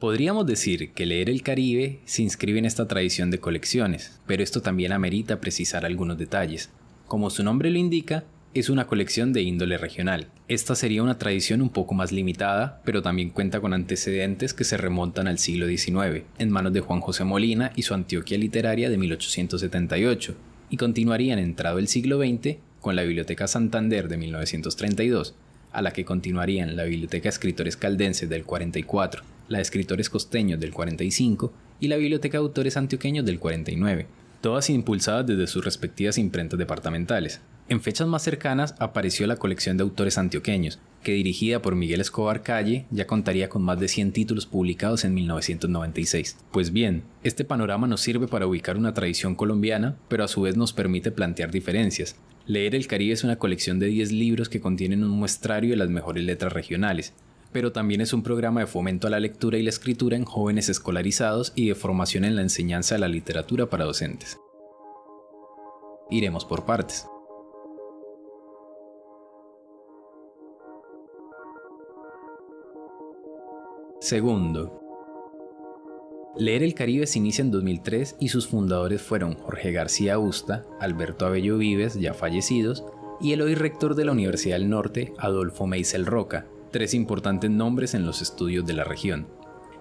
Podríamos 0.00 0.46
decir 0.46 0.90
que 0.94 1.06
leer 1.06 1.30
el 1.30 1.44
Caribe 1.44 2.00
se 2.06 2.22
inscribe 2.22 2.58
en 2.58 2.64
esta 2.64 2.88
tradición 2.88 3.30
de 3.30 3.38
colecciones, 3.38 4.18
pero 4.26 4.42
esto 4.42 4.62
también 4.62 4.90
amerita 4.90 5.40
precisar 5.40 5.86
algunos 5.86 6.18
detalles. 6.18 6.70
Como 7.06 7.30
su 7.30 7.44
nombre 7.44 7.70
lo 7.70 7.78
indica, 7.78 8.24
es 8.54 8.70
una 8.70 8.86
colección 8.86 9.32
de 9.32 9.42
índole 9.42 9.76
regional. 9.76 10.28
Esta 10.48 10.74
sería 10.74 11.02
una 11.02 11.18
tradición 11.18 11.60
un 11.60 11.68
poco 11.68 11.94
más 11.94 12.12
limitada, 12.12 12.80
pero 12.84 13.02
también 13.02 13.30
cuenta 13.30 13.60
con 13.60 13.74
antecedentes 13.74 14.54
que 14.54 14.64
se 14.64 14.76
remontan 14.76 15.28
al 15.28 15.38
siglo 15.38 15.66
XIX, 15.66 16.24
en 16.38 16.50
manos 16.50 16.72
de 16.72 16.80
Juan 16.80 17.00
José 17.00 17.24
Molina 17.24 17.72
y 17.76 17.82
su 17.82 17.94
Antioquia 17.94 18.38
Literaria 18.38 18.88
de 18.88 18.98
1878, 18.98 20.34
y 20.70 20.76
continuarían 20.76 21.38
entrado 21.38 21.78
el 21.78 21.88
siglo 21.88 22.18
XX 22.18 22.56
con 22.80 22.96
la 22.96 23.02
Biblioteca 23.02 23.46
Santander 23.46 24.08
de 24.08 24.16
1932, 24.16 25.34
a 25.72 25.82
la 25.82 25.92
que 25.92 26.04
continuarían 26.04 26.76
la 26.76 26.84
Biblioteca 26.84 27.28
Escritores 27.28 27.76
Caldenses 27.76 28.28
del 28.28 28.44
44, 28.44 29.22
la 29.48 29.58
de 29.58 29.62
Escritores 29.62 30.08
Costeños 30.08 30.58
del 30.58 30.72
45 30.72 31.52
y 31.80 31.88
la 31.88 31.96
Biblioteca 31.96 32.38
de 32.38 32.44
Autores 32.44 32.76
Antioqueños 32.76 33.24
del 33.24 33.38
49, 33.38 34.06
todas 34.40 34.70
impulsadas 34.70 35.26
desde 35.26 35.46
sus 35.46 35.64
respectivas 35.64 36.16
imprentas 36.18 36.58
departamentales. 36.58 37.40
En 37.68 37.80
fechas 37.82 38.08
más 38.08 38.22
cercanas 38.22 38.74
apareció 38.78 39.26
la 39.26 39.36
colección 39.36 39.76
de 39.76 39.82
autores 39.82 40.16
antioqueños, 40.16 40.78
que 41.02 41.12
dirigida 41.12 41.60
por 41.60 41.74
Miguel 41.74 42.00
Escobar 42.00 42.42
Calle 42.42 42.86
ya 42.90 43.06
contaría 43.06 43.48
con 43.48 43.62
más 43.62 43.78
de 43.78 43.88
100 43.88 44.12
títulos 44.12 44.46
publicados 44.46 45.04
en 45.04 45.14
1996. 45.14 46.38
Pues 46.50 46.72
bien, 46.72 47.02
este 47.22 47.44
panorama 47.44 47.86
nos 47.86 48.00
sirve 48.00 48.26
para 48.26 48.46
ubicar 48.46 48.76
una 48.76 48.94
tradición 48.94 49.34
colombiana, 49.34 49.96
pero 50.08 50.24
a 50.24 50.28
su 50.28 50.42
vez 50.42 50.56
nos 50.56 50.72
permite 50.72 51.10
plantear 51.10 51.50
diferencias, 51.50 52.16
Leer 52.48 52.74
el 52.74 52.86
Caribe 52.86 53.12
es 53.12 53.24
una 53.24 53.36
colección 53.36 53.78
de 53.78 53.88
10 53.88 54.10
libros 54.10 54.48
que 54.48 54.62
contienen 54.62 55.04
un 55.04 55.10
muestrario 55.10 55.72
de 55.72 55.76
las 55.76 55.90
mejores 55.90 56.24
letras 56.24 56.50
regionales, 56.50 57.12
pero 57.52 57.72
también 57.72 58.00
es 58.00 58.14
un 58.14 58.22
programa 58.22 58.60
de 58.60 58.66
fomento 58.66 59.06
a 59.06 59.10
la 59.10 59.20
lectura 59.20 59.58
y 59.58 59.62
la 59.62 59.68
escritura 59.68 60.16
en 60.16 60.24
jóvenes 60.24 60.70
escolarizados 60.70 61.52
y 61.54 61.68
de 61.68 61.74
formación 61.74 62.24
en 62.24 62.36
la 62.36 62.40
enseñanza 62.40 62.94
de 62.94 63.00
la 63.00 63.08
literatura 63.08 63.68
para 63.68 63.84
docentes. 63.84 64.38
Iremos 66.10 66.46
por 66.46 66.64
partes. 66.64 67.04
Segundo, 74.00 74.80
Leer 76.36 76.62
el 76.62 76.74
Caribe 76.74 77.08
se 77.08 77.18
inicia 77.18 77.42
en 77.42 77.50
2003 77.50 78.14
y 78.20 78.28
sus 78.28 78.46
fundadores 78.46 79.02
fueron 79.02 79.34
Jorge 79.34 79.72
García 79.72 80.20
Usta, 80.20 80.64
Alberto 80.78 81.26
Abello 81.26 81.58
Vives, 81.58 81.94
ya 81.94 82.14
fallecidos, 82.14 82.84
y 83.20 83.32
el 83.32 83.42
hoy 83.42 83.56
rector 83.56 83.96
de 83.96 84.04
la 84.04 84.12
Universidad 84.12 84.56
del 84.56 84.70
Norte, 84.70 85.12
Adolfo 85.18 85.66
Meisel 85.66 86.06
Roca, 86.06 86.46
tres 86.70 86.94
importantes 86.94 87.50
nombres 87.50 87.94
en 87.94 88.06
los 88.06 88.22
estudios 88.22 88.64
de 88.64 88.74
la 88.74 88.84
región. 88.84 89.26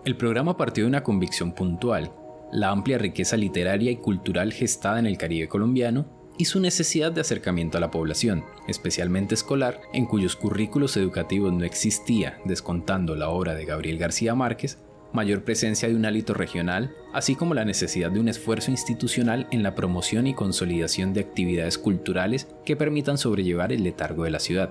El 0.04 0.18
programa 0.18 0.58
partió 0.58 0.86
de 0.86 0.90
una 0.90 1.04
convicción 1.04 1.54
puntual, 1.54 2.12
la 2.52 2.72
amplia 2.72 2.98
riqueza 2.98 3.38
literaria 3.38 3.92
y 3.92 3.98
cultural 3.98 4.52
gestada 4.52 4.98
en 4.98 5.06
el 5.06 5.20
Caribe 5.20 5.48
colombiano 5.48 6.17
y 6.38 6.46
su 6.46 6.60
necesidad 6.60 7.12
de 7.12 7.22
acercamiento 7.22 7.78
a 7.78 7.82
la 7.82 7.92
población, 7.92 8.44
especialmente 8.68 9.36
escolar, 9.36 9.82
en 9.94 10.06
cuyos 10.06 10.36
currículos 10.36 10.96
educativos 10.98 11.52
no 11.54 11.64
existía, 11.64 12.40
descontando 12.46 13.16
la 13.16 13.30
obra 13.30 13.56
de 13.56 13.66
Gabriel 13.66 13.98
García 13.98 14.36
Márquez, 14.36 14.78
mayor 15.14 15.44
presencia 15.44 15.88
de 15.88 15.96
un 15.96 16.06
hálito 16.06 16.34
regional, 16.34 16.96
así 17.14 17.36
como 17.36 17.54
la 17.54 17.66
necesidad 17.66 18.12
de 18.12 18.20
un 18.20 18.28
esfuerzo 18.28 18.72
institucional 18.72 19.48
en 19.52 19.64
la 19.64 19.74
promoción 19.74 20.28
y 20.28 20.34
consolidación 20.34 21.14
de 21.14 21.22
actividades 21.22 21.78
culturales 21.78 22.48
que 22.66 22.76
permitan 22.76 23.18
sobrellevar 23.18 23.72
el 23.72 23.84
letargo 23.84 24.26
de 24.26 24.32
la 24.32 24.40
ciudad. 24.40 24.70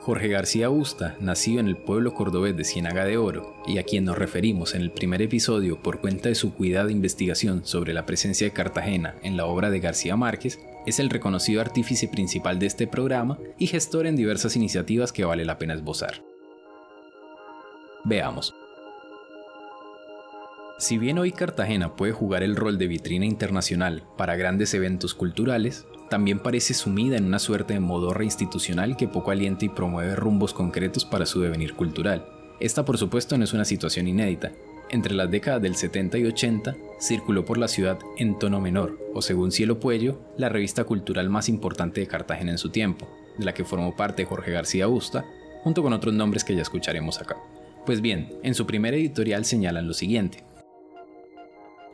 Jorge 0.00 0.26
García 0.26 0.66
Busta, 0.66 1.16
nacido 1.20 1.60
en 1.60 1.68
el 1.68 1.76
pueblo 1.76 2.12
cordobés 2.12 2.56
de 2.56 2.64
Ciénaga 2.64 3.04
de 3.04 3.18
Oro, 3.18 3.54
y 3.68 3.78
a 3.78 3.84
quien 3.84 4.04
nos 4.04 4.18
referimos 4.18 4.74
en 4.74 4.82
el 4.82 4.90
primer 4.90 5.22
episodio 5.22 5.80
por 5.80 6.00
cuenta 6.00 6.28
de 6.28 6.34
su 6.34 6.54
cuidada 6.54 6.90
investigación 6.90 7.64
sobre 7.64 7.92
la 7.92 8.04
presencia 8.04 8.44
de 8.44 8.52
Cartagena 8.52 9.14
en 9.22 9.36
la 9.36 9.46
obra 9.46 9.70
de 9.70 9.78
García 9.78 10.16
Márquez, 10.16 10.58
es 10.86 10.98
el 10.98 11.10
reconocido 11.10 11.60
artífice 11.60 12.08
principal 12.08 12.58
de 12.58 12.66
este 12.66 12.86
programa 12.86 13.38
y 13.58 13.66
gestor 13.66 14.06
en 14.06 14.16
diversas 14.16 14.56
iniciativas 14.56 15.12
que 15.12 15.24
vale 15.24 15.44
la 15.44 15.58
pena 15.58 15.74
esbozar. 15.74 16.22
Veamos. 18.04 18.54
Si 20.78 20.98
bien 20.98 21.18
hoy 21.18 21.30
Cartagena 21.30 21.94
puede 21.94 22.12
jugar 22.12 22.42
el 22.42 22.56
rol 22.56 22.76
de 22.76 22.88
vitrina 22.88 23.24
internacional 23.24 24.02
para 24.16 24.34
grandes 24.34 24.74
eventos 24.74 25.14
culturales, 25.14 25.86
también 26.10 26.40
parece 26.40 26.74
sumida 26.74 27.16
en 27.16 27.24
una 27.26 27.38
suerte 27.38 27.74
de 27.74 27.80
modorra 27.80 28.24
institucional 28.24 28.96
que 28.96 29.06
poco 29.06 29.30
alienta 29.30 29.64
y 29.64 29.68
promueve 29.68 30.16
rumbos 30.16 30.52
concretos 30.52 31.04
para 31.04 31.24
su 31.24 31.40
devenir 31.40 31.74
cultural. 31.74 32.26
Esta 32.58 32.84
por 32.84 32.98
supuesto 32.98 33.38
no 33.38 33.44
es 33.44 33.52
una 33.52 33.64
situación 33.64 34.08
inédita. 34.08 34.52
Entre 34.92 35.14
las 35.14 35.30
décadas 35.30 35.62
del 35.62 35.74
70 35.74 36.18
y 36.18 36.26
80 36.26 36.76
circuló 37.00 37.46
por 37.46 37.56
la 37.56 37.66
ciudad 37.66 37.98
en 38.18 38.38
tono 38.38 38.60
menor, 38.60 38.98
o 39.14 39.22
según 39.22 39.50
Cielo 39.50 39.80
Puello, 39.80 40.20
la 40.36 40.50
revista 40.50 40.84
cultural 40.84 41.30
más 41.30 41.48
importante 41.48 42.02
de 42.02 42.06
Cartagena 42.06 42.52
en 42.52 42.58
su 42.58 42.68
tiempo, 42.68 43.08
de 43.38 43.46
la 43.46 43.54
que 43.54 43.64
formó 43.64 43.96
parte 43.96 44.26
Jorge 44.26 44.52
García 44.52 44.86
Busta, 44.86 45.24
junto 45.64 45.82
con 45.82 45.94
otros 45.94 46.12
nombres 46.12 46.44
que 46.44 46.54
ya 46.54 46.60
escucharemos 46.60 47.22
acá. 47.22 47.38
Pues 47.86 48.02
bien, 48.02 48.34
en 48.42 48.54
su 48.54 48.66
primer 48.66 48.92
editorial 48.92 49.46
señalan 49.46 49.88
lo 49.88 49.94
siguiente. 49.94 50.44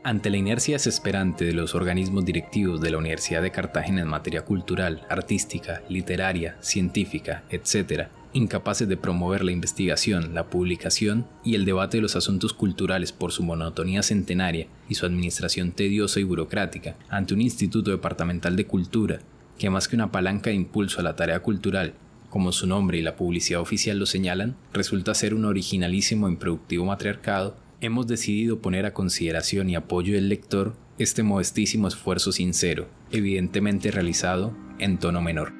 Ante 0.04 0.30
la 0.30 0.36
inercia 0.36 0.76
desesperante 0.76 1.44
de 1.44 1.52
los 1.52 1.74
organismos 1.74 2.24
directivos 2.24 2.80
de 2.80 2.90
la 2.90 2.98
Universidad 2.98 3.42
de 3.42 3.50
Cartagena 3.50 4.02
en 4.02 4.08
materia 4.08 4.44
cultural, 4.44 5.04
artística, 5.10 5.82
literaria, 5.88 6.56
científica, 6.60 7.42
etc., 7.50 8.06
incapaces 8.32 8.88
de 8.88 8.96
promover 8.96 9.42
la 9.42 9.50
investigación, 9.50 10.34
la 10.34 10.48
publicación 10.50 11.26
y 11.44 11.56
el 11.56 11.64
debate 11.64 11.96
de 11.96 12.02
los 12.02 12.14
asuntos 12.14 12.52
culturales 12.52 13.12
por 13.12 13.32
su 13.32 13.42
monotonía 13.42 14.02
centenaria 14.02 14.68
y 14.88 14.94
su 14.94 15.04
administración 15.04 15.72
tediosa 15.72 16.20
y 16.20 16.24
burocrática, 16.24 16.94
ante 17.08 17.34
un 17.34 17.40
Instituto 17.40 17.90
Departamental 17.90 18.54
de 18.54 18.66
Cultura, 18.66 19.18
que 19.58 19.68
más 19.68 19.88
que 19.88 19.96
una 19.96 20.12
palanca 20.12 20.50
de 20.50 20.56
impulso 20.56 21.00
a 21.00 21.02
la 21.02 21.16
tarea 21.16 21.40
cultural, 21.40 21.94
como 22.30 22.52
su 22.52 22.66
nombre 22.66 22.98
y 22.98 23.02
la 23.02 23.16
publicidad 23.16 23.60
oficial 23.60 23.98
lo 23.98 24.06
señalan, 24.06 24.54
resulta 24.72 25.14
ser 25.14 25.34
un 25.34 25.44
originalísimo 25.44 26.28
e 26.28 26.30
improductivo 26.30 26.84
matriarcado 26.84 27.56
hemos 27.80 28.06
decidido 28.06 28.60
poner 28.60 28.86
a 28.86 28.92
consideración 28.92 29.70
y 29.70 29.76
apoyo 29.76 30.14
del 30.14 30.28
lector 30.28 30.76
este 30.98 31.22
modestísimo 31.22 31.86
esfuerzo 31.86 32.32
sincero, 32.32 32.88
evidentemente 33.12 33.90
realizado 33.90 34.56
en 34.78 34.98
tono 34.98 35.20
menor. 35.20 35.52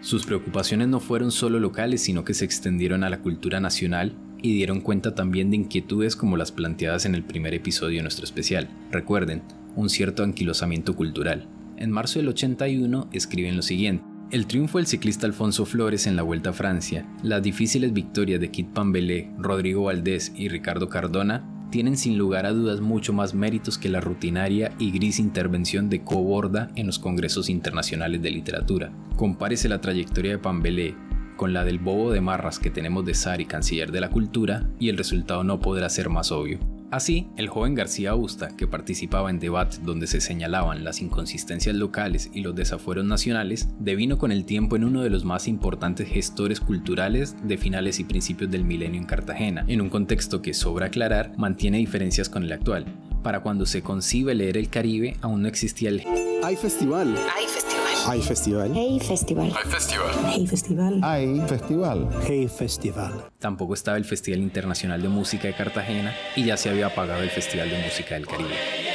Sus 0.00 0.24
preocupaciones 0.24 0.88
no 0.88 1.00
fueron 1.00 1.30
solo 1.32 1.60
locales, 1.60 2.02
sino 2.02 2.24
que 2.24 2.34
se 2.34 2.44
extendieron 2.44 3.04
a 3.04 3.10
la 3.10 3.20
cultura 3.20 3.60
nacional 3.60 4.14
y 4.40 4.54
dieron 4.54 4.80
cuenta 4.80 5.14
también 5.14 5.50
de 5.50 5.56
inquietudes 5.56 6.16
como 6.16 6.36
las 6.36 6.52
planteadas 6.52 7.04
en 7.04 7.14
el 7.14 7.24
primer 7.24 7.52
episodio 7.52 7.96
de 7.96 8.02
nuestro 8.02 8.24
especial. 8.24 8.70
Recuerden, 8.90 9.42
un 9.74 9.90
cierto 9.90 10.22
anquilosamiento 10.22 10.96
cultural. 10.96 11.48
En 11.76 11.90
marzo 11.90 12.20
del 12.20 12.28
81 12.28 13.10
escriben 13.12 13.56
lo 13.56 13.62
siguiente. 13.62 14.07
El 14.30 14.46
triunfo 14.46 14.76
del 14.76 14.86
ciclista 14.86 15.26
Alfonso 15.26 15.64
Flores 15.64 16.06
en 16.06 16.14
la 16.14 16.22
Vuelta 16.22 16.50
a 16.50 16.52
Francia, 16.52 17.06
las 17.22 17.42
difíciles 17.42 17.94
victorias 17.94 18.38
de 18.38 18.50
Kit 18.50 18.68
Pambelé, 18.74 19.30
Rodrigo 19.38 19.84
Valdés 19.84 20.32
y 20.36 20.50
Ricardo 20.50 20.90
Cardona 20.90 21.48
tienen 21.70 21.96
sin 21.96 22.18
lugar 22.18 22.44
a 22.44 22.52
dudas 22.52 22.82
mucho 22.82 23.14
más 23.14 23.32
méritos 23.32 23.78
que 23.78 23.88
la 23.88 24.02
rutinaria 24.02 24.72
y 24.78 24.90
gris 24.90 25.18
intervención 25.18 25.88
de 25.88 26.04
Coborda 26.04 26.68
en 26.76 26.86
los 26.86 26.98
congresos 26.98 27.48
internacionales 27.48 28.20
de 28.20 28.30
literatura. 28.30 28.92
Compárese 29.16 29.70
la 29.70 29.80
trayectoria 29.80 30.32
de 30.32 30.38
Pambelé 30.38 30.94
con 31.36 31.54
la 31.54 31.64
del 31.64 31.78
bobo 31.78 32.12
de 32.12 32.20
marras 32.20 32.58
que 32.58 32.68
tenemos 32.68 33.06
de 33.06 33.14
Sari, 33.14 33.46
canciller 33.46 33.92
de 33.92 34.02
la 34.02 34.10
cultura, 34.10 34.68
y 34.78 34.90
el 34.90 34.98
resultado 34.98 35.42
no 35.42 35.60
podrá 35.60 35.88
ser 35.88 36.10
más 36.10 36.32
obvio. 36.32 36.58
Así, 36.90 37.28
el 37.36 37.48
joven 37.48 37.74
García 37.74 38.10
Augusta, 38.10 38.48
que 38.56 38.66
participaba 38.66 39.28
en 39.28 39.38
debates 39.38 39.84
donde 39.84 40.06
se 40.06 40.22
señalaban 40.22 40.84
las 40.84 41.02
inconsistencias 41.02 41.76
locales 41.76 42.30
y 42.32 42.40
los 42.40 42.54
desafueros 42.54 43.04
nacionales, 43.04 43.68
devino 43.78 44.16
con 44.16 44.32
el 44.32 44.46
tiempo 44.46 44.74
en 44.76 44.84
uno 44.84 45.02
de 45.02 45.10
los 45.10 45.22
más 45.22 45.48
importantes 45.48 46.08
gestores 46.08 46.60
culturales 46.60 47.36
de 47.46 47.58
finales 47.58 48.00
y 48.00 48.04
principios 48.04 48.50
del 48.50 48.64
milenio 48.64 49.00
en 49.00 49.06
Cartagena, 49.06 49.66
en 49.68 49.82
un 49.82 49.90
contexto 49.90 50.40
que, 50.40 50.54
sobra 50.54 50.86
aclarar, 50.86 51.32
mantiene 51.36 51.76
diferencias 51.76 52.30
con 52.30 52.42
el 52.42 52.52
actual. 52.52 52.86
Para 53.22 53.40
cuando 53.40 53.66
se 53.66 53.82
concibe 53.82 54.34
leer 54.34 54.56
el 54.56 54.70
Caribe, 54.70 55.16
aún 55.20 55.42
no 55.42 55.48
existía 55.48 55.90
el... 55.90 56.02
Hay 56.42 56.56
festival. 56.56 57.14
Hay 57.36 57.46
festival. 57.46 57.77
Hay 58.08 58.22
festival. 58.22 58.72
Hey 58.74 58.98
festival. 59.00 59.52
Hay 59.54 59.70
festival. 59.70 60.12
Hey 60.32 60.46
festival. 60.46 61.00
Hay 61.04 61.40
festival. 61.46 62.08
Hey 62.26 62.48
Festival. 62.48 63.12
Tampoco 63.38 63.74
estaba 63.74 63.98
el 63.98 64.06
Festival 64.06 64.40
Internacional 64.40 65.02
de 65.02 65.08
Música 65.08 65.46
de 65.46 65.54
Cartagena 65.54 66.16
y 66.34 66.44
ya 66.44 66.56
se 66.56 66.70
había 66.70 66.86
apagado 66.86 67.22
el 67.22 67.28
Festival 67.28 67.68
de 67.68 67.82
Música 67.82 68.14
del 68.14 68.26
Caribe. 68.26 68.87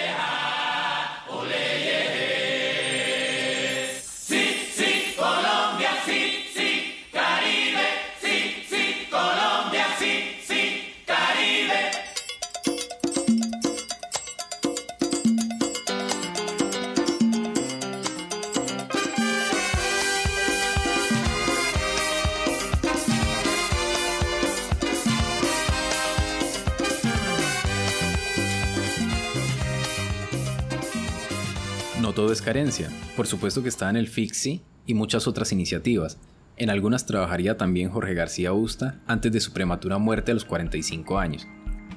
No 32.03 32.11
todo 32.11 32.33
es 32.33 32.41
carencia, 32.41 32.89
por 33.15 33.27
supuesto 33.27 33.63
que 33.63 33.69
está 33.69 33.89
en 33.89 33.95
el 33.95 34.09
FIXI 34.09 34.61
y 34.85 34.93
muchas 34.93 35.25
otras 35.25 35.53
iniciativas. 35.53 36.19
En 36.57 36.69
algunas 36.69 37.05
trabajaría 37.05 37.55
también 37.55 37.89
Jorge 37.89 38.13
García 38.13 38.51
Busta 38.51 38.99
antes 39.07 39.31
de 39.31 39.39
su 39.39 39.53
prematura 39.53 39.99
muerte 39.99 40.31
a 40.31 40.33
los 40.33 40.43
45 40.43 41.17
años. 41.17 41.47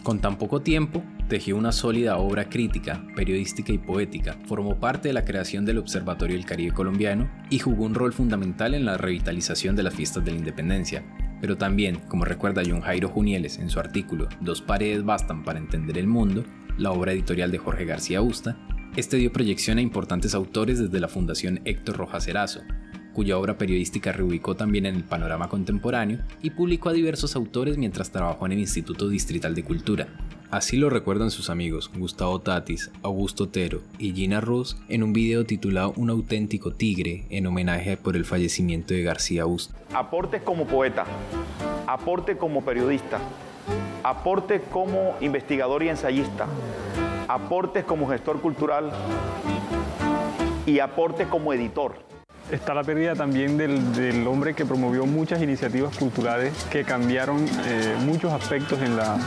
Con 0.05 0.21
tan 0.21 0.39
poco 0.39 0.63
tiempo, 0.63 1.03
tejió 1.29 1.57
una 1.57 1.73
sólida 1.73 2.19
obra 2.19 2.49
crítica, 2.49 3.05
periodística 3.17 3.73
y 3.73 3.79
poética, 3.79 4.39
formó 4.47 4.79
parte 4.79 5.09
de 5.09 5.13
la 5.13 5.25
creación 5.25 5.65
del 5.65 5.79
Observatorio 5.79 6.37
del 6.37 6.47
Caribe 6.47 6.73
Colombiano 6.73 7.29
y 7.51 7.59
jugó 7.59 7.85
un 7.85 7.97
rol 7.97 8.13
fundamental 8.13 8.75
en 8.75 8.85
la 8.85 8.97
revitalización 8.97 9.75
de 9.75 9.83
las 9.83 9.95
fiestas 9.95 10.25
de 10.25 10.31
la 10.31 10.39
independencia. 10.39 11.03
Pero 11.41 11.57
también, 11.57 11.97
como 12.07 12.25
recuerda 12.25 12.63
John 12.65 12.81
Jairo 12.81 13.09
Junieles 13.09 13.59
en 13.59 13.71
su 13.71 13.81
artículo 13.81 14.29
Dos 14.41 14.63
paredes 14.63 15.05
bastan 15.05 15.43
para 15.43 15.59
entender 15.59 15.99
el 15.99 16.07
mundo, 16.07 16.45
la 16.79 16.93
obra 16.93 17.11
editorial 17.11 17.51
de 17.51 17.59
Jorge 17.59 17.87
García 17.87 18.21
Busta, 18.21 18.57
este 18.97 19.19
dio 19.19 19.31
proyección 19.31 19.77
a 19.77 19.83
importantes 19.83 20.35
autores 20.35 20.79
desde 20.79 21.01
la 21.01 21.09
Fundación 21.09 21.61
Héctor 21.67 21.99
Rojas 21.99 22.27
Erazo, 22.29 22.63
cuya 23.13 23.37
obra 23.37 23.59
periodística 23.59 24.11
reubicó 24.11 24.57
también 24.57 24.87
en 24.87 24.97
el 24.97 25.05
panorama 25.05 25.51
contemporáneo 25.51 26.21
y 26.43 26.51
publicó 26.51 26.89
a 26.89 26.95
diversos 26.95 27.37
autores 27.37 27.77
mientras 27.77 28.11
trabajó 28.11 28.47
en 28.47 28.53
el 28.53 28.59
Instituto 28.61 29.11
Distrital 29.11 29.55
de 29.55 29.65
Cultura. 29.65 30.09
Así 30.51 30.79
lo 30.79 30.89
recuerdan 30.89 31.31
sus 31.31 31.51
amigos 31.51 31.91
Gustavo 31.95 32.41
Tatis, 32.41 32.91
Augusto 33.03 33.45
Otero 33.45 33.83
y 33.99 34.15
Gina 34.15 34.41
Ross 34.41 34.79
en 34.89 35.03
un 35.03 35.13
video 35.13 35.45
titulado 35.45 35.93
Un 35.97 36.09
auténtico 36.09 36.73
tigre 36.73 37.27
en 37.29 37.47
homenaje 37.47 37.99
por 37.99 38.17
el 38.17 38.25
fallecimiento 38.25 38.95
de 38.95 39.03
García 39.03 39.45
Busto. 39.45 39.75
Aporte 39.93 40.41
como 40.41 40.67
poeta, 40.67 41.05
aporte 41.87 42.39
como 42.39 42.65
periodista, 42.65 43.21
aporte 44.03 44.63
como 44.71 45.17
investigador 45.21 45.83
y 45.83 45.91
ensayista, 45.91 46.47
aportes 47.29 47.85
como 47.85 48.09
gestor 48.09 48.41
cultural 48.41 48.91
y 50.67 50.81
aportes 50.81 51.27
como 51.29 51.53
editor. 51.53 51.95
Está 52.51 52.75
la 52.75 52.85
pérdida 52.85 53.15
también 53.15 53.57
del, 53.57 54.27
hombre 54.27 54.55
que 54.55 54.65
promovió 54.65 55.05
muchas 55.05 55.43
iniciativas 55.43 55.97
culturales 55.97 56.53
que 56.71 56.85
cambiaron 56.85 57.45
eh, 57.67 57.97
muchos 58.05 58.33
aspectos 58.33 58.81
en 58.83 58.97
la, 58.97 59.19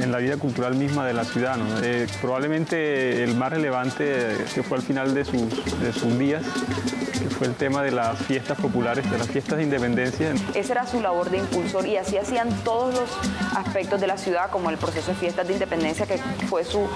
en 0.00 0.12
la 0.12 0.18
vida 0.18 0.36
cultural 0.36 0.74
misma 0.74 1.06
de 1.06 1.12
la 1.12 1.24
ciudad. 1.24 1.58
Eh, 1.82 2.06
probablemente 2.20 3.22
el 3.22 3.34
más 3.34 3.52
relevante 3.52 4.36
que 4.54 4.62
fue 4.62 4.78
al 4.78 4.82
final 4.82 5.14
de 5.14 5.24
sus, 5.24 5.80
de 5.80 5.92
sus 5.92 6.18
días 6.18 6.42
fue 7.32 7.46
el 7.46 7.54
tema 7.54 7.82
de 7.82 7.90
las 7.90 8.18
fiestas 8.18 8.58
populares, 8.58 9.10
de 9.10 9.18
las 9.18 9.26
fiestas 9.26 9.58
de 9.58 9.64
independencia. 9.64 10.32
Esa 10.54 10.72
era 10.72 10.86
su 10.86 11.00
labor 11.00 11.30
de 11.30 11.38
impulsor 11.38 11.86
y 11.86 11.96
así 11.96 12.16
hacían 12.16 12.48
todos 12.62 12.94
los 12.94 13.10
aspectos 13.56 14.00
de 14.00 14.06
la 14.06 14.16
ciudad, 14.16 14.50
como 14.50 14.70
el 14.70 14.76
proceso 14.76 15.10
de 15.10 15.16
fiestas 15.16 15.46
de 15.46 15.54
independencia, 15.54 16.06
que 16.06 16.18
fue 16.48 16.64
su 16.64 16.88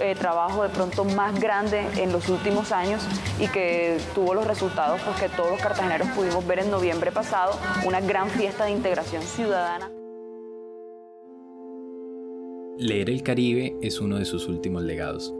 eh, 0.00 0.14
trabajo 0.14 0.62
de 0.62 0.68
pronto 0.68 1.04
más 1.04 1.38
grande 1.40 1.86
en 1.96 2.12
los 2.12 2.28
últimos 2.28 2.72
años 2.72 3.02
y 3.38 3.48
que 3.48 3.98
tuvo 4.14 4.34
los 4.34 4.46
resultados 4.46 5.00
pues, 5.02 5.16
que 5.18 5.28
todos 5.28 5.50
los 5.50 5.60
cartageneros 5.60 6.08
pudimos 6.08 6.46
ver 6.46 6.60
en 6.60 6.70
noviembre 6.70 7.12
pasado, 7.12 7.58
una 7.84 8.00
gran 8.00 8.28
fiesta 8.30 8.64
de 8.64 8.72
integración 8.72 9.22
ciudadana. 9.22 10.03
Leer 12.76 13.08
el 13.08 13.22
Caribe 13.22 13.76
es 13.82 14.00
uno 14.00 14.18
de 14.18 14.24
sus 14.24 14.48
últimos 14.48 14.82
legados. 14.82 15.32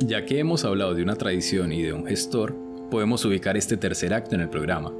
Ya 0.00 0.24
que 0.24 0.38
hemos 0.38 0.64
hablado 0.64 0.94
de 0.94 1.02
una 1.02 1.16
tradición 1.16 1.72
y 1.72 1.82
de 1.82 1.92
un 1.92 2.06
gestor, 2.06 2.54
podemos 2.90 3.22
ubicar 3.26 3.58
este 3.58 3.76
tercer 3.76 4.14
acto 4.14 4.34
en 4.34 4.40
el 4.40 4.48
programa. 4.48 4.94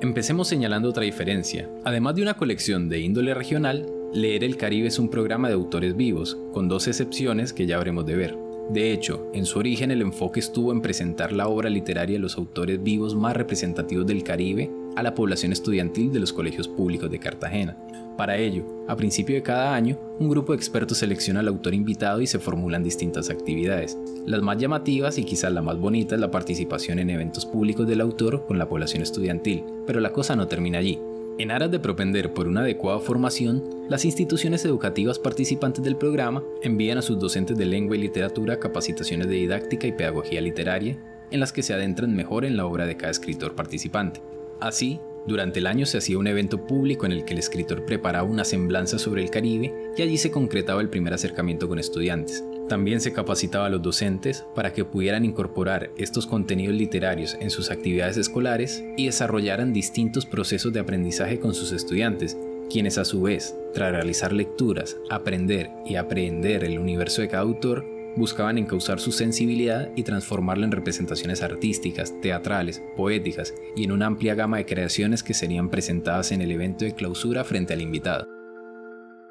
Empecemos 0.00 0.48
señalando 0.48 0.88
otra 0.88 1.04
diferencia. 1.04 1.68
Además 1.84 2.14
de 2.14 2.22
una 2.22 2.34
colección 2.34 2.88
de 2.88 3.00
índole 3.00 3.34
regional, 3.34 3.86
Leer 4.14 4.44
el 4.44 4.56
Caribe 4.56 4.88
es 4.88 4.98
un 4.98 5.10
programa 5.10 5.48
de 5.48 5.54
autores 5.54 5.94
vivos, 5.94 6.38
con 6.52 6.66
dos 6.66 6.88
excepciones 6.88 7.52
que 7.52 7.66
ya 7.66 7.76
habremos 7.76 8.06
de 8.06 8.16
ver. 8.16 8.38
De 8.70 8.90
hecho, 8.90 9.26
en 9.34 9.44
su 9.44 9.58
origen 9.58 9.90
el 9.90 10.00
enfoque 10.00 10.40
estuvo 10.40 10.72
en 10.72 10.80
presentar 10.80 11.30
la 11.30 11.48
obra 11.48 11.68
literaria 11.68 12.16
de 12.16 12.20
los 12.20 12.38
autores 12.38 12.82
vivos 12.82 13.14
más 13.14 13.36
representativos 13.36 14.06
del 14.06 14.22
Caribe 14.22 14.70
a 14.96 15.02
la 15.02 15.14
población 15.14 15.52
estudiantil 15.52 16.12
de 16.12 16.20
los 16.20 16.32
colegios 16.32 16.68
públicos 16.68 17.10
de 17.10 17.18
Cartagena. 17.18 17.76
Para 18.16 18.36
ello, 18.36 18.64
a 18.88 18.96
principio 18.96 19.34
de 19.34 19.42
cada 19.42 19.74
año, 19.74 19.98
un 20.18 20.28
grupo 20.28 20.52
de 20.52 20.56
expertos 20.56 20.98
selecciona 20.98 21.40
al 21.40 21.48
autor 21.48 21.74
invitado 21.74 22.20
y 22.20 22.26
se 22.26 22.38
formulan 22.38 22.82
distintas 22.82 23.30
actividades. 23.30 23.98
Las 24.26 24.42
más 24.42 24.58
llamativas 24.58 25.16
y 25.18 25.24
quizás 25.24 25.52
la 25.52 25.62
más 25.62 25.78
bonita 25.78 26.14
es 26.14 26.20
la 26.20 26.30
participación 26.30 26.98
en 26.98 27.10
eventos 27.10 27.46
públicos 27.46 27.86
del 27.86 28.02
autor 28.02 28.46
con 28.46 28.58
la 28.58 28.68
población 28.68 29.02
estudiantil, 29.02 29.64
pero 29.86 30.00
la 30.00 30.12
cosa 30.12 30.36
no 30.36 30.46
termina 30.46 30.78
allí. 30.78 30.98
En 31.38 31.50
aras 31.50 31.70
de 31.70 31.80
propender 31.80 32.34
por 32.34 32.46
una 32.46 32.60
adecuada 32.60 33.00
formación, 33.00 33.64
las 33.88 34.04
instituciones 34.04 34.64
educativas 34.66 35.18
participantes 35.18 35.82
del 35.82 35.96
programa 35.96 36.44
envían 36.62 36.98
a 36.98 37.02
sus 37.02 37.18
docentes 37.18 37.56
de 37.56 37.64
lengua 37.64 37.96
y 37.96 38.00
literatura 38.00 38.60
capacitaciones 38.60 39.28
de 39.28 39.36
didáctica 39.36 39.86
y 39.86 39.92
pedagogía 39.92 40.42
literaria, 40.42 40.98
en 41.30 41.40
las 41.40 41.52
que 41.52 41.62
se 41.62 41.72
adentran 41.72 42.14
mejor 42.14 42.44
en 42.44 42.58
la 42.58 42.66
obra 42.66 42.84
de 42.84 42.98
cada 42.98 43.10
escritor 43.10 43.54
participante. 43.54 44.20
Así, 44.62 45.00
durante 45.26 45.58
el 45.58 45.66
año 45.66 45.86
se 45.86 45.98
hacía 45.98 46.18
un 46.18 46.28
evento 46.28 46.68
público 46.68 47.04
en 47.04 47.10
el 47.10 47.24
que 47.24 47.32
el 47.32 47.40
escritor 47.40 47.84
preparaba 47.84 48.28
una 48.28 48.44
semblanza 48.44 48.96
sobre 48.96 49.20
el 49.20 49.28
Caribe 49.30 49.74
y 49.96 50.02
allí 50.02 50.16
se 50.16 50.30
concretaba 50.30 50.80
el 50.80 50.88
primer 50.88 51.12
acercamiento 51.12 51.68
con 51.68 51.80
estudiantes. 51.80 52.44
También 52.68 53.00
se 53.00 53.12
capacitaba 53.12 53.66
a 53.66 53.70
los 53.70 53.82
docentes 53.82 54.44
para 54.54 54.72
que 54.72 54.84
pudieran 54.84 55.24
incorporar 55.24 55.90
estos 55.96 56.28
contenidos 56.28 56.76
literarios 56.76 57.36
en 57.40 57.50
sus 57.50 57.72
actividades 57.72 58.16
escolares 58.16 58.84
y 58.96 59.06
desarrollaran 59.06 59.72
distintos 59.72 60.26
procesos 60.26 60.72
de 60.72 60.78
aprendizaje 60.78 61.40
con 61.40 61.54
sus 61.54 61.72
estudiantes, 61.72 62.38
quienes 62.70 62.98
a 62.98 63.04
su 63.04 63.22
vez, 63.22 63.56
tras 63.74 63.90
realizar 63.90 64.32
lecturas, 64.32 64.96
aprender 65.10 65.70
y 65.84 65.96
aprender 65.96 66.62
el 66.62 66.78
universo 66.78 67.20
de 67.20 67.28
cada 67.28 67.42
autor, 67.42 67.84
buscaban 68.16 68.58
encauzar 68.58 69.00
su 69.00 69.12
sensibilidad 69.12 69.90
y 69.96 70.02
transformarla 70.02 70.66
en 70.66 70.72
representaciones 70.72 71.42
artísticas, 71.42 72.12
teatrales, 72.20 72.82
poéticas 72.96 73.54
y 73.76 73.84
en 73.84 73.92
una 73.92 74.06
amplia 74.06 74.34
gama 74.34 74.58
de 74.58 74.66
creaciones 74.66 75.22
que 75.22 75.34
serían 75.34 75.70
presentadas 75.70 76.32
en 76.32 76.42
el 76.42 76.50
evento 76.50 76.84
de 76.84 76.94
clausura 76.94 77.44
frente 77.44 77.72
al 77.72 77.80
invitado. 77.80 78.26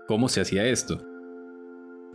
¿Cómo 0.08 0.30
se 0.30 0.42
hacía 0.42 0.66
esto? 0.66 1.02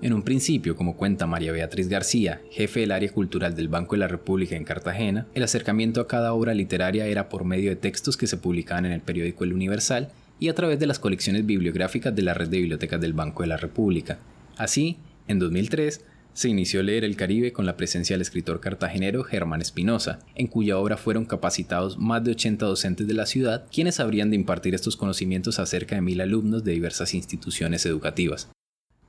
En 0.03 0.13
un 0.13 0.23
principio, 0.23 0.77
como 0.77 0.97
cuenta 0.97 1.27
María 1.27 1.53
Beatriz 1.53 1.89
García, 1.89 2.43
jefe 2.51 2.81
del 2.81 2.93
área 2.93 3.11
cultural 3.11 3.55
del 3.55 3.69
Banco 3.69 3.95
de 3.95 4.01
la 4.01 4.09
República 4.09 4.55
en 4.55 4.65
Cartagena, 4.65 5.27
el 5.33 5.43
acercamiento 5.43 6.03
a 6.03 6.07
cada 6.07 6.35
obra 6.35 6.53
literaria 6.53 7.07
era 7.07 7.31
por 7.31 7.45
medio 7.45 7.71
de 7.71 7.77
textos 7.77 8.19
que 8.19 8.27
se 8.27 8.37
publicaban 8.37 8.85
en 8.85 8.93
el 8.93 9.01
periódico 9.01 9.45
El 9.45 9.55
Universal 9.55 10.11
y 10.39 10.51
a 10.51 10.55
través 10.55 10.79
de 10.79 10.87
las 10.87 10.99
colecciones 10.99 11.47
bibliográficas 11.47 12.15
de 12.15 12.21
la 12.21 12.35
red 12.35 12.49
de 12.49 12.59
bibliotecas 12.59 13.01
del 13.01 13.15
Banco 13.15 13.43
de 13.43 13.49
la 13.49 13.57
República. 13.57 14.19
Así, 14.59 14.99
en 15.29 15.39
2003, 15.39 16.05
se 16.37 16.51
inició 16.51 16.83
Leer 16.83 17.03
el 17.03 17.16
Caribe 17.16 17.55
con 17.55 17.64
la 17.64 17.79
presencia 17.79 18.12
del 18.12 18.20
escritor 18.20 18.61
cartagenero 18.61 19.25
Germán 19.25 19.62
Espinosa, 19.62 20.18
en 20.35 20.49
cuya 20.49 20.77
obra 20.77 20.99
fueron 20.99 21.25
capacitados 21.25 21.96
más 21.96 22.22
de 22.25 22.33
80 22.33 22.66
docentes 22.66 23.07
de 23.07 23.14
la 23.14 23.25
ciudad, 23.25 23.64
quienes 23.72 24.01
habrían 24.01 24.29
de 24.29 24.37
impartir 24.37 24.75
estos 24.75 24.96
conocimientos 24.96 25.59
a 25.59 25.64
cerca 25.64 25.94
de 25.94 26.03
mil 26.03 26.20
alumnos 26.20 26.62
de 26.62 26.72
diversas 26.72 27.14
instituciones 27.14 27.87
educativas. 27.87 28.51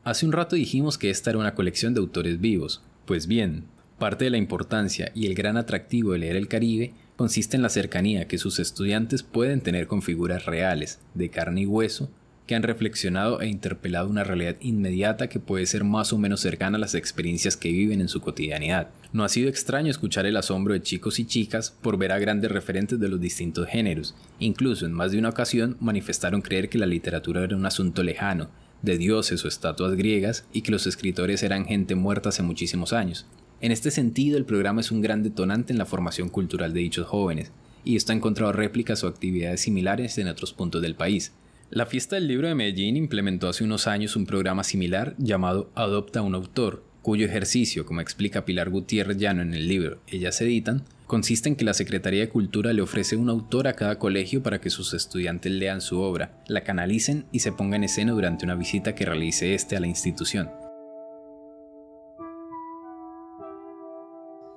Hace 0.05 0.25
un 0.25 0.31
rato 0.31 0.55
dijimos 0.55 0.97
que 0.97 1.09
esta 1.09 1.31
era 1.31 1.39
una 1.39 1.53
colección 1.53 1.93
de 1.93 1.99
autores 1.99 2.39
vivos. 2.39 2.81
Pues 3.05 3.27
bien, 3.27 3.65
parte 3.99 4.23
de 4.23 4.31
la 4.31 4.37
importancia 4.37 5.11
y 5.13 5.25
el 5.25 5.35
gran 5.35 5.57
atractivo 5.57 6.13
de 6.13 6.19
leer 6.19 6.37
el 6.37 6.47
Caribe 6.47 6.93
consiste 7.17 7.57
en 7.57 7.61
la 7.61 7.67
cercanía 7.67 8.29
que 8.29 8.37
sus 8.37 8.57
estudiantes 8.57 9.23
pueden 9.23 9.59
tener 9.59 9.87
con 9.87 10.01
figuras 10.01 10.45
reales, 10.45 10.99
de 11.13 11.29
carne 11.29 11.63
y 11.63 11.65
hueso, 11.65 12.09
que 12.47 12.55
han 12.55 12.63
reflexionado 12.63 13.41
e 13.41 13.47
interpelado 13.47 14.09
una 14.09 14.23
realidad 14.23 14.55
inmediata 14.61 15.27
que 15.27 15.39
puede 15.39 15.65
ser 15.65 15.83
más 15.83 16.13
o 16.13 16.17
menos 16.17 16.39
cercana 16.39 16.77
a 16.77 16.79
las 16.79 16.95
experiencias 16.95 17.57
que 17.57 17.71
viven 17.71 18.01
en 18.01 18.07
su 18.07 18.21
cotidianidad. 18.21 18.89
No 19.13 19.23
ha 19.23 19.29
sido 19.29 19.49
extraño 19.49 19.91
escuchar 19.91 20.25
el 20.25 20.37
asombro 20.37 20.73
de 20.73 20.81
chicos 20.81 21.19
y 21.19 21.25
chicas 21.25 21.71
por 21.81 21.97
ver 21.97 22.13
a 22.13 22.19
grandes 22.19 22.51
referentes 22.51 22.99
de 22.99 23.09
los 23.09 23.19
distintos 23.19 23.67
géneros. 23.67 24.15
Incluso 24.39 24.85
en 24.85 24.93
más 24.93 25.11
de 25.11 25.19
una 25.19 25.29
ocasión 25.29 25.77
manifestaron 25.79 26.41
creer 26.41 26.69
que 26.69 26.77
la 26.77 26.85
literatura 26.85 27.43
era 27.43 27.55
un 27.55 27.65
asunto 27.65 28.01
lejano, 28.01 28.49
de 28.81 28.97
dioses 28.97 29.43
o 29.43 29.47
estatuas 29.47 29.95
griegas 29.95 30.45
y 30.53 30.61
que 30.61 30.71
los 30.71 30.87
escritores 30.87 31.43
eran 31.43 31.65
gente 31.65 31.95
muerta 31.95 32.29
hace 32.29 32.43
muchísimos 32.43 32.93
años. 32.93 33.25
En 33.59 33.71
este 33.71 33.91
sentido, 33.91 34.37
el 34.37 34.45
programa 34.45 34.81
es 34.81 34.91
un 34.91 35.01
gran 35.01 35.23
detonante 35.23 35.73
en 35.73 35.79
la 35.79 35.85
formación 35.85 36.29
cultural 36.29 36.73
de 36.73 36.81
dichos 36.81 37.07
jóvenes, 37.07 37.51
y 37.83 37.95
esto 37.95 38.11
ha 38.11 38.15
encontrado 38.15 38.51
réplicas 38.51 39.03
o 39.03 39.07
actividades 39.07 39.61
similares 39.61 40.17
en 40.17 40.27
otros 40.27 40.53
puntos 40.53 40.81
del 40.81 40.95
país. 40.95 41.33
La 41.69 41.85
Fiesta 41.85 42.15
del 42.15 42.29
Libro 42.29 42.47
de 42.47 42.55
Medellín 42.55 42.95
implementó 42.95 43.49
hace 43.49 43.65
unos 43.65 43.87
años 43.87 44.15
un 44.15 44.25
programa 44.25 44.63
similar 44.63 45.15
llamado 45.17 45.69
Adopta 45.75 46.21
un 46.21 46.33
autor, 46.33 46.85
cuyo 47.01 47.25
ejercicio, 47.25 47.85
como 47.85 47.99
explica 47.99 48.45
Pilar 48.45 48.69
Gutiérrez 48.69 49.17
Llano 49.17 49.41
en 49.41 49.53
el 49.53 49.67
libro 49.67 49.99
Ellas 50.07 50.39
editan, 50.39 50.85
consiste 51.07 51.49
en 51.49 51.57
que 51.57 51.65
la 51.65 51.73
Secretaría 51.73 52.21
de 52.21 52.29
Cultura 52.29 52.71
le 52.71 52.81
ofrece 52.81 53.17
un 53.17 53.29
autor 53.29 53.67
a 53.67 53.73
cada 53.73 53.99
colegio 53.99 54.41
para 54.41 54.61
que 54.61 54.69
sus 54.69 54.93
estudiantes 54.93 55.51
lean 55.51 55.81
su 55.81 55.99
obra, 55.99 56.41
la 56.47 56.63
canalicen 56.63 57.25
y 57.33 57.39
se 57.39 57.51
ponga 57.51 57.75
en 57.75 57.83
escena 57.83 58.13
durante 58.13 58.45
una 58.45 58.55
visita 58.55 58.95
que 58.95 59.05
realice 59.05 59.53
éste 59.53 59.75
a 59.75 59.81
la 59.81 59.87
institución. 59.87 60.49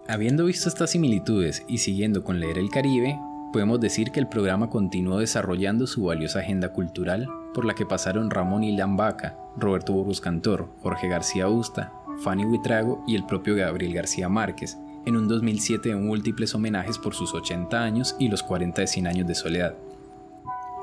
Habiendo 0.07 0.45
visto 0.45 0.69
estas 0.69 0.93
similitudes 0.93 1.65
y 1.69 1.79
siguiendo 1.79 2.23
con 2.23 2.39
Leer 2.39 2.59
el 2.59 2.71
Caribe, 2.71 3.19
podemos 3.53 3.81
decir 3.81 4.11
que 4.11 4.21
el 4.21 4.29
programa 4.29 4.71
continuó 4.71 5.19
desarrollando 5.19 5.87
su 5.87 6.05
valiosa 6.05 6.41
agenda 6.41 6.73
cultural 6.73 7.29
por 7.53 7.65
la 7.65 7.75
que 7.75 7.87
pasaron 7.87 8.31
Ramón 8.31 8.65
y 8.65 8.77
Vaca, 8.81 9.37
Roberto 9.57 9.93
Burgos 9.93 10.21
Cantor, 10.21 10.69
Jorge 10.83 11.09
García 11.09 11.49
Usta, 11.49 11.93
Fanny 12.23 12.45
Huitrago 12.45 13.03
y 13.07 13.17
el 13.17 13.27
propio 13.27 13.57
Gabriel 13.57 13.95
García 13.95 14.29
Márquez, 14.29 14.79
en 15.07 15.17
un 15.17 15.29
2007 15.29 15.89
de 15.89 15.97
múltiples 15.97 16.55
homenajes 16.55 16.99
por 16.99 17.15
sus 17.15 17.35
80 17.35 17.83
años 17.83 18.15
y 18.19 18.29
los 18.29 18.43
40 18.43 18.83
de 18.83 18.87
100 18.87 19.07
años 19.07 19.27
de 19.27 19.35
soledad. 19.35 19.75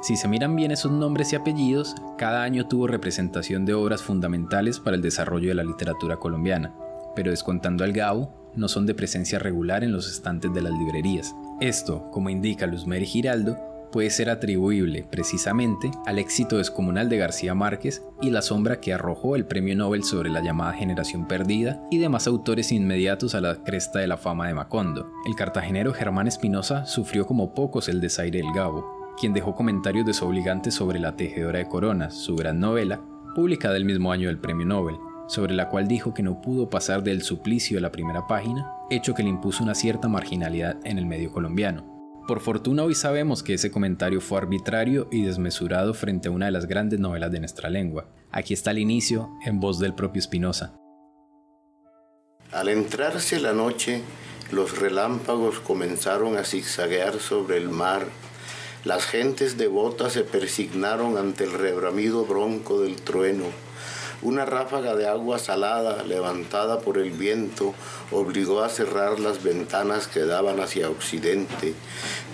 Si 0.02 0.16
se 0.16 0.28
miran 0.28 0.56
bien 0.56 0.72
esos 0.72 0.92
nombres 0.92 1.34
y 1.34 1.36
apellidos, 1.36 1.96
cada 2.18 2.44
año 2.44 2.68
tuvo 2.68 2.88
representación 2.88 3.66
de 3.66 3.74
obras 3.74 4.04
fundamentales 4.04 4.80
para 4.80 4.96
el 4.96 5.02
desarrollo 5.02 5.50
de 5.50 5.56
la 5.56 5.64
literatura 5.64 6.18
colombiana, 6.18 6.74
pero 7.16 7.32
descontando 7.32 7.84
al 7.84 7.94
Gabo, 7.94 8.52
no 8.56 8.68
son 8.68 8.86
de 8.86 8.94
presencia 8.94 9.40
regular 9.40 9.84
en 9.84 9.92
los 9.92 10.10
estantes 10.10 10.54
de 10.54 10.62
las 10.62 10.74
librerías. 10.74 11.36
Esto, 11.60 12.12
como 12.12 12.30
indica 12.30 12.68
Luzmer 12.68 13.04
Giraldo, 13.04 13.58
puede 13.92 14.12
ser 14.12 14.30
atribuible 14.30 15.08
precisamente 15.10 15.90
al 16.06 16.20
éxito 16.20 16.58
descomunal 16.58 17.10
de 17.10 17.18
García 17.18 17.56
Márquez 17.56 18.04
y 18.22 18.30
la 18.30 18.44
sombra 18.44 18.80
que 18.80 18.94
arrojó 18.94 19.36
el 19.36 19.46
premio 19.46 19.76
Nobel 19.76 20.04
sobre 20.04 20.30
la 20.30 20.44
llamada 20.44 20.74
generación 20.74 21.28
perdida 21.28 21.82
y 21.90 21.98
demás 21.98 22.28
autores 22.28 22.72
inmediatos 22.72 23.34
a 23.34 23.42
la 23.42 23.64
cresta 23.64 23.98
de 23.98 24.08
la 24.08 24.18
fama 24.18 24.48
de 24.48 24.54
Macondo. 24.54 25.12
El 25.26 25.36
cartagenero 25.36 25.94
Germán 25.94 26.28
Espinosa 26.28 26.86
sufrió 26.86 27.26
como 27.26 27.56
pocos 27.56 27.90
el 27.90 28.02
desaire 28.02 28.38
del 28.38 28.54
Gabo, 28.54 29.16
quien 29.20 29.34
dejó 29.34 29.56
comentarios 29.56 30.06
desobligantes 30.06 30.76
sobre 30.76 31.00
La 31.00 31.16
Tejedora 31.16 31.58
de 31.58 31.68
Coronas, 31.68 32.14
su 32.14 32.36
gran 32.36 32.60
novela, 32.60 33.02
publicada 33.34 33.78
el 33.78 33.86
mismo 33.86 34.12
año 34.12 34.28
del 34.28 34.38
premio 34.38 34.68
Nobel, 34.68 34.98
sobre 35.28 35.54
la 35.54 35.70
cual 35.70 35.88
dijo 35.88 36.14
que 36.14 36.24
no 36.24 36.42
pudo 36.42 36.70
pasar 36.70 37.04
del 37.04 37.22
suplicio 37.22 37.78
a 37.78 37.82
la 37.82 37.92
primera 37.92 38.26
página, 38.28 38.72
hecho 38.90 39.14
que 39.14 39.24
le 39.24 39.30
impuso 39.30 39.64
una 39.64 39.76
cierta 39.76 40.08
marginalidad 40.08 40.78
en 40.84 40.98
el 40.98 41.06
medio 41.06 41.32
colombiano. 41.32 41.98
Por 42.28 42.42
fortuna 42.42 42.84
hoy 42.84 42.96
sabemos 42.96 43.44
que 43.44 43.54
ese 43.54 43.72
comentario 43.72 44.20
fue 44.20 44.40
arbitrario 44.40 45.08
y 45.12 45.24
desmesurado 45.24 45.94
frente 45.94 46.28
a 46.28 46.32
una 46.32 46.48
de 46.48 46.52
las 46.52 46.66
grandes 46.66 47.00
novelas 47.00 47.32
de 47.32 47.40
nuestra 47.40 47.70
lengua. 47.70 48.10
Aquí 48.32 48.54
está 48.54 48.72
el 48.72 48.80
inicio 48.80 49.30
en 49.46 49.60
voz 49.60 49.80
del 49.80 49.94
propio 49.94 50.22
Spinoza. 50.22 50.74
Al 52.52 52.70
entrarse 52.70 53.40
la 53.40 53.54
noche, 53.54 54.02
los 54.52 54.78
relámpagos 54.78 55.60
comenzaron 55.60 56.38
a 56.38 56.44
zigzaguear 56.44 57.20
sobre 57.20 57.58
el 57.58 57.70
mar. 57.70 58.06
Las 58.84 59.06
gentes 59.06 59.58
devotas 59.58 60.14
se 60.14 60.24
persignaron 60.24 61.18
ante 61.18 61.44
el 61.44 61.54
rebramido 61.54 62.26
bronco 62.26 62.82
del 62.82 62.96
trueno 63.02 63.46
una 64.22 64.46
ráfaga 64.46 64.96
de 64.96 65.08
agua 65.08 65.38
salada 65.38 66.04
levantada 66.04 66.80
por 66.80 66.98
el 66.98 67.12
viento 67.12 67.74
obligó 68.12 68.64
a 68.64 68.70
cerrar 68.70 69.20
las 69.20 69.44
ventanas 69.44 70.08
que 70.08 70.22
daban 70.22 70.60
hacia 70.60 70.90
occidente. 70.90 71.74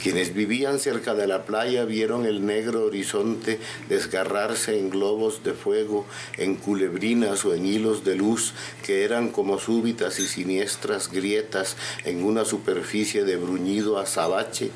Quienes 0.01 0.33
vivían 0.33 0.79
cerca 0.79 1.13
de 1.13 1.27
la 1.27 1.43
playa 1.43 1.83
vieron 1.85 2.25
el 2.25 2.45
negro 2.45 2.85
horizonte 2.85 3.59
desgarrarse 3.89 4.79
en 4.79 4.89
globos 4.89 5.43
de 5.43 5.53
fuego, 5.53 6.05
en 6.37 6.55
culebrinas 6.55 7.43
o 7.45 7.53
en 7.53 7.65
hilos 7.65 8.03
de 8.03 8.15
luz 8.15 8.53
que 8.83 9.03
eran 9.03 9.29
como 9.29 9.59
súbitas 9.59 10.19
y 10.19 10.27
siniestras 10.27 11.11
grietas 11.11 11.75
en 12.05 12.23
una 12.23 12.45
superficie 12.45 13.23
de 13.25 13.35
bruñido 13.35 13.99
azabache. 13.99 14.71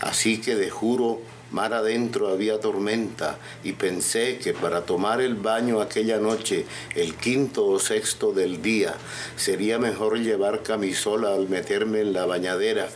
Así 0.00 0.40
que 0.40 0.56
de 0.56 0.70
juro 0.70 1.20
Mar 1.54 1.72
adentro 1.72 2.30
había 2.30 2.58
tormenta 2.58 3.38
y 3.62 3.74
pensé 3.74 4.38
que 4.38 4.52
para 4.52 4.80
tomar 4.86 5.20
el 5.20 5.36
baño 5.36 5.80
aquella 5.80 6.18
noche, 6.18 6.64
el 6.96 7.14
quinto 7.14 7.64
o 7.66 7.78
sexto 7.78 8.32
del 8.32 8.60
día, 8.60 8.96
sería 9.36 9.78
mejor 9.78 10.18
llevar 10.18 10.64
camisola 10.64 11.32
al 11.32 11.48
meterme 11.48 12.00
en 12.00 12.12
la 12.12 12.26
bañadera, 12.26 12.88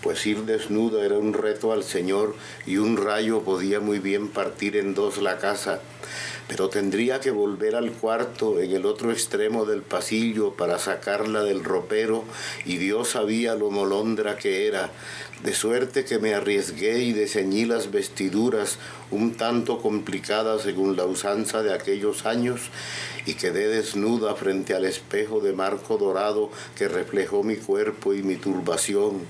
pues 0.00 0.24
ir 0.24 0.46
desnuda 0.46 1.04
era 1.04 1.18
un 1.18 1.34
reto 1.34 1.74
al 1.74 1.84
Señor 1.84 2.34
y 2.64 2.78
un 2.78 2.96
rayo 2.96 3.42
podía 3.42 3.80
muy 3.80 3.98
bien 3.98 4.28
partir 4.28 4.78
en 4.78 4.94
dos 4.94 5.18
la 5.18 5.36
casa 5.36 5.82
pero 6.48 6.68
tendría 6.68 7.20
que 7.20 7.30
volver 7.30 7.74
al 7.74 7.90
cuarto 7.92 8.60
en 8.60 8.72
el 8.72 8.86
otro 8.86 9.10
extremo 9.10 9.64
del 9.64 9.82
pasillo 9.82 10.52
para 10.52 10.78
sacarla 10.78 11.42
del 11.42 11.64
ropero 11.64 12.24
y 12.64 12.76
Dios 12.76 13.10
sabía 13.10 13.54
lo 13.54 13.70
molondra 13.70 14.36
que 14.36 14.66
era, 14.68 14.90
de 15.42 15.54
suerte 15.54 16.04
que 16.04 16.18
me 16.18 16.34
arriesgué 16.34 17.02
y 17.02 17.12
diseñí 17.12 17.64
las 17.64 17.90
vestiduras 17.90 18.78
un 19.10 19.34
tanto 19.34 19.78
complicadas 19.82 20.62
según 20.62 20.96
la 20.96 21.04
usanza 21.04 21.62
de 21.62 21.74
aquellos 21.74 22.26
años 22.26 22.70
y 23.26 23.34
quedé 23.34 23.68
desnuda 23.68 24.34
frente 24.34 24.74
al 24.74 24.84
espejo 24.84 25.40
de 25.40 25.52
marco 25.52 25.98
dorado 25.98 26.50
que 26.76 26.88
reflejó 26.88 27.42
mi 27.42 27.56
cuerpo 27.56 28.14
y 28.14 28.22
mi 28.22 28.36
turbación 28.36 29.26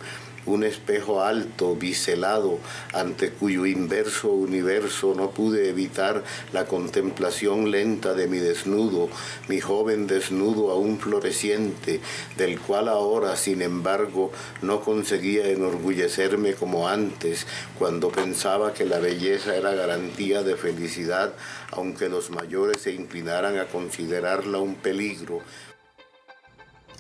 un 0.46 0.64
espejo 0.64 1.22
alto, 1.22 1.76
biselado, 1.76 2.58
ante 2.92 3.30
cuyo 3.30 3.66
inverso 3.66 4.30
universo 4.30 5.14
no 5.14 5.30
pude 5.30 5.68
evitar 5.68 6.22
la 6.52 6.66
contemplación 6.66 7.70
lenta 7.70 8.14
de 8.14 8.26
mi 8.28 8.38
desnudo, 8.38 9.08
mi 9.48 9.60
joven 9.60 10.06
desnudo 10.06 10.70
aún 10.70 10.98
floreciente, 10.98 12.00
del 12.36 12.58
cual 12.58 12.88
ahora, 12.88 13.36
sin 13.36 13.62
embargo, 13.62 14.32
no 14.62 14.80
conseguía 14.80 15.48
enorgullecerme 15.48 16.54
como 16.54 16.88
antes, 16.88 17.46
cuando 17.78 18.10
pensaba 18.10 18.72
que 18.72 18.84
la 18.84 18.98
belleza 18.98 19.56
era 19.56 19.74
garantía 19.74 20.42
de 20.42 20.56
felicidad, 20.56 21.34
aunque 21.72 22.08
los 22.08 22.30
mayores 22.30 22.82
se 22.82 22.92
inclinaran 22.92 23.58
a 23.58 23.66
considerarla 23.66 24.58
un 24.58 24.76
peligro, 24.76 25.42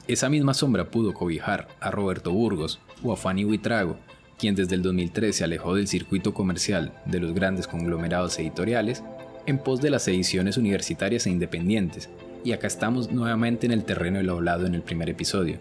esa 0.08 0.28
misma 0.28 0.54
sombra 0.54 0.88
pudo 0.88 1.12
cobijar 1.12 1.66
a 1.80 1.90
Roberto 1.90 2.30
Burgos 2.30 2.78
o 3.02 3.12
a 3.12 3.16
Fanny 3.16 3.44
Huitrago, 3.44 3.96
quien 4.38 4.54
desde 4.54 4.74
el 4.74 4.82
2013 4.82 5.38
se 5.38 5.44
alejó 5.44 5.74
del 5.74 5.88
circuito 5.88 6.34
comercial 6.34 6.92
de 7.06 7.20
los 7.20 7.34
grandes 7.34 7.66
conglomerados 7.66 8.38
editoriales 8.38 9.02
en 9.46 9.58
pos 9.58 9.80
de 9.80 9.90
las 9.90 10.06
ediciones 10.08 10.56
universitarias 10.56 11.26
e 11.26 11.30
independientes, 11.30 12.08
y 12.44 12.52
acá 12.52 12.66
estamos 12.66 13.10
nuevamente 13.10 13.66
en 13.66 13.72
el 13.72 13.84
terreno 13.84 14.18
del 14.18 14.30
hablado 14.30 14.66
en 14.66 14.74
el 14.74 14.82
primer 14.82 15.08
episodio, 15.08 15.58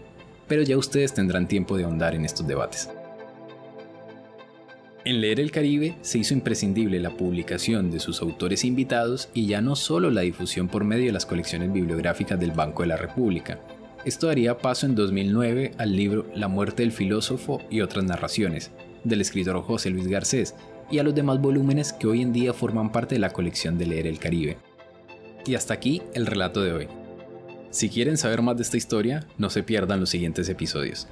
pero 0.48 0.62
ya 0.62 0.76
ustedes 0.76 1.14
tendrán 1.14 1.48
tiempo 1.48 1.76
de 1.76 1.84
ahondar 1.84 2.14
en 2.14 2.24
estos 2.24 2.46
debates. 2.46 2.90
En 5.04 5.20
Leer 5.20 5.38
el 5.38 5.52
Caribe 5.52 5.94
se 6.02 6.18
hizo 6.18 6.34
imprescindible 6.34 6.98
la 6.98 7.10
publicación 7.10 7.92
de 7.92 8.00
sus 8.00 8.20
autores 8.22 8.64
invitados 8.64 9.28
y 9.34 9.46
ya 9.46 9.60
no 9.60 9.76
solo 9.76 10.10
la 10.10 10.22
difusión 10.22 10.66
por 10.66 10.82
medio 10.82 11.06
de 11.06 11.12
las 11.12 11.26
colecciones 11.26 11.72
bibliográficas 11.72 12.40
del 12.40 12.50
Banco 12.50 12.82
de 12.82 12.88
la 12.88 12.96
República, 12.96 13.60
esto 14.04 14.28
daría 14.28 14.58
paso 14.58 14.86
en 14.86 14.94
2009 14.94 15.72
al 15.78 15.96
libro 15.96 16.26
La 16.34 16.48
muerte 16.48 16.82
del 16.82 16.92
filósofo 16.92 17.60
y 17.70 17.80
otras 17.80 18.04
narraciones, 18.04 18.70
del 19.04 19.20
escritor 19.20 19.60
José 19.62 19.90
Luis 19.90 20.06
Garcés, 20.08 20.54
y 20.90 20.98
a 20.98 21.02
los 21.02 21.14
demás 21.14 21.40
volúmenes 21.40 21.92
que 21.92 22.06
hoy 22.06 22.22
en 22.22 22.32
día 22.32 22.52
forman 22.52 22.92
parte 22.92 23.16
de 23.16 23.18
la 23.20 23.30
colección 23.30 23.78
de 23.78 23.86
Leer 23.86 24.06
el 24.06 24.18
Caribe. 24.18 24.58
Y 25.44 25.54
hasta 25.54 25.74
aquí 25.74 26.02
el 26.14 26.26
relato 26.26 26.62
de 26.62 26.72
hoy. 26.72 26.88
Si 27.70 27.88
quieren 27.88 28.16
saber 28.16 28.42
más 28.42 28.56
de 28.56 28.62
esta 28.62 28.76
historia, 28.76 29.26
no 29.38 29.50
se 29.50 29.62
pierdan 29.62 30.00
los 30.00 30.10
siguientes 30.10 30.48
episodios. 30.48 31.08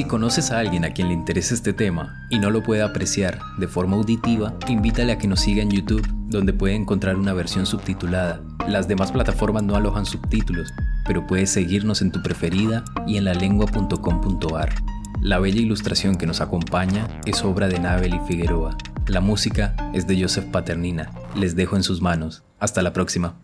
Si 0.00 0.06
conoces 0.06 0.50
a 0.50 0.58
alguien 0.58 0.86
a 0.86 0.94
quien 0.94 1.08
le 1.08 1.12
interese 1.12 1.52
este 1.52 1.74
tema 1.74 2.26
y 2.30 2.38
no 2.38 2.48
lo 2.48 2.62
puede 2.62 2.80
apreciar 2.80 3.38
de 3.58 3.68
forma 3.68 3.96
auditiva, 3.96 4.56
invítale 4.66 5.12
a 5.12 5.18
que 5.18 5.28
nos 5.28 5.40
siga 5.40 5.60
en 5.60 5.70
YouTube, 5.70 6.08
donde 6.30 6.54
puede 6.54 6.74
encontrar 6.74 7.16
una 7.16 7.34
versión 7.34 7.66
subtitulada. 7.66 8.40
Las 8.66 8.88
demás 8.88 9.12
plataformas 9.12 9.62
no 9.62 9.76
alojan 9.76 10.06
subtítulos, 10.06 10.72
pero 11.06 11.26
puedes 11.26 11.50
seguirnos 11.50 12.00
en 12.00 12.12
tu 12.12 12.22
preferida 12.22 12.82
y 13.06 13.18
en 13.18 13.26
lalengua.com.ar. 13.26 14.74
La 15.20 15.38
bella 15.38 15.60
ilustración 15.60 16.16
que 16.16 16.26
nos 16.26 16.40
acompaña 16.40 17.06
es 17.26 17.44
obra 17.44 17.68
de 17.68 17.78
Nabel 17.78 18.14
y 18.14 18.20
Figueroa. 18.20 18.78
La 19.06 19.20
música 19.20 19.76
es 19.92 20.06
de 20.06 20.18
Joseph 20.18 20.46
Paternina. 20.46 21.10
Les 21.36 21.56
dejo 21.56 21.76
en 21.76 21.82
sus 21.82 22.00
manos. 22.00 22.42
Hasta 22.58 22.80
la 22.80 22.94
próxima. 22.94 23.34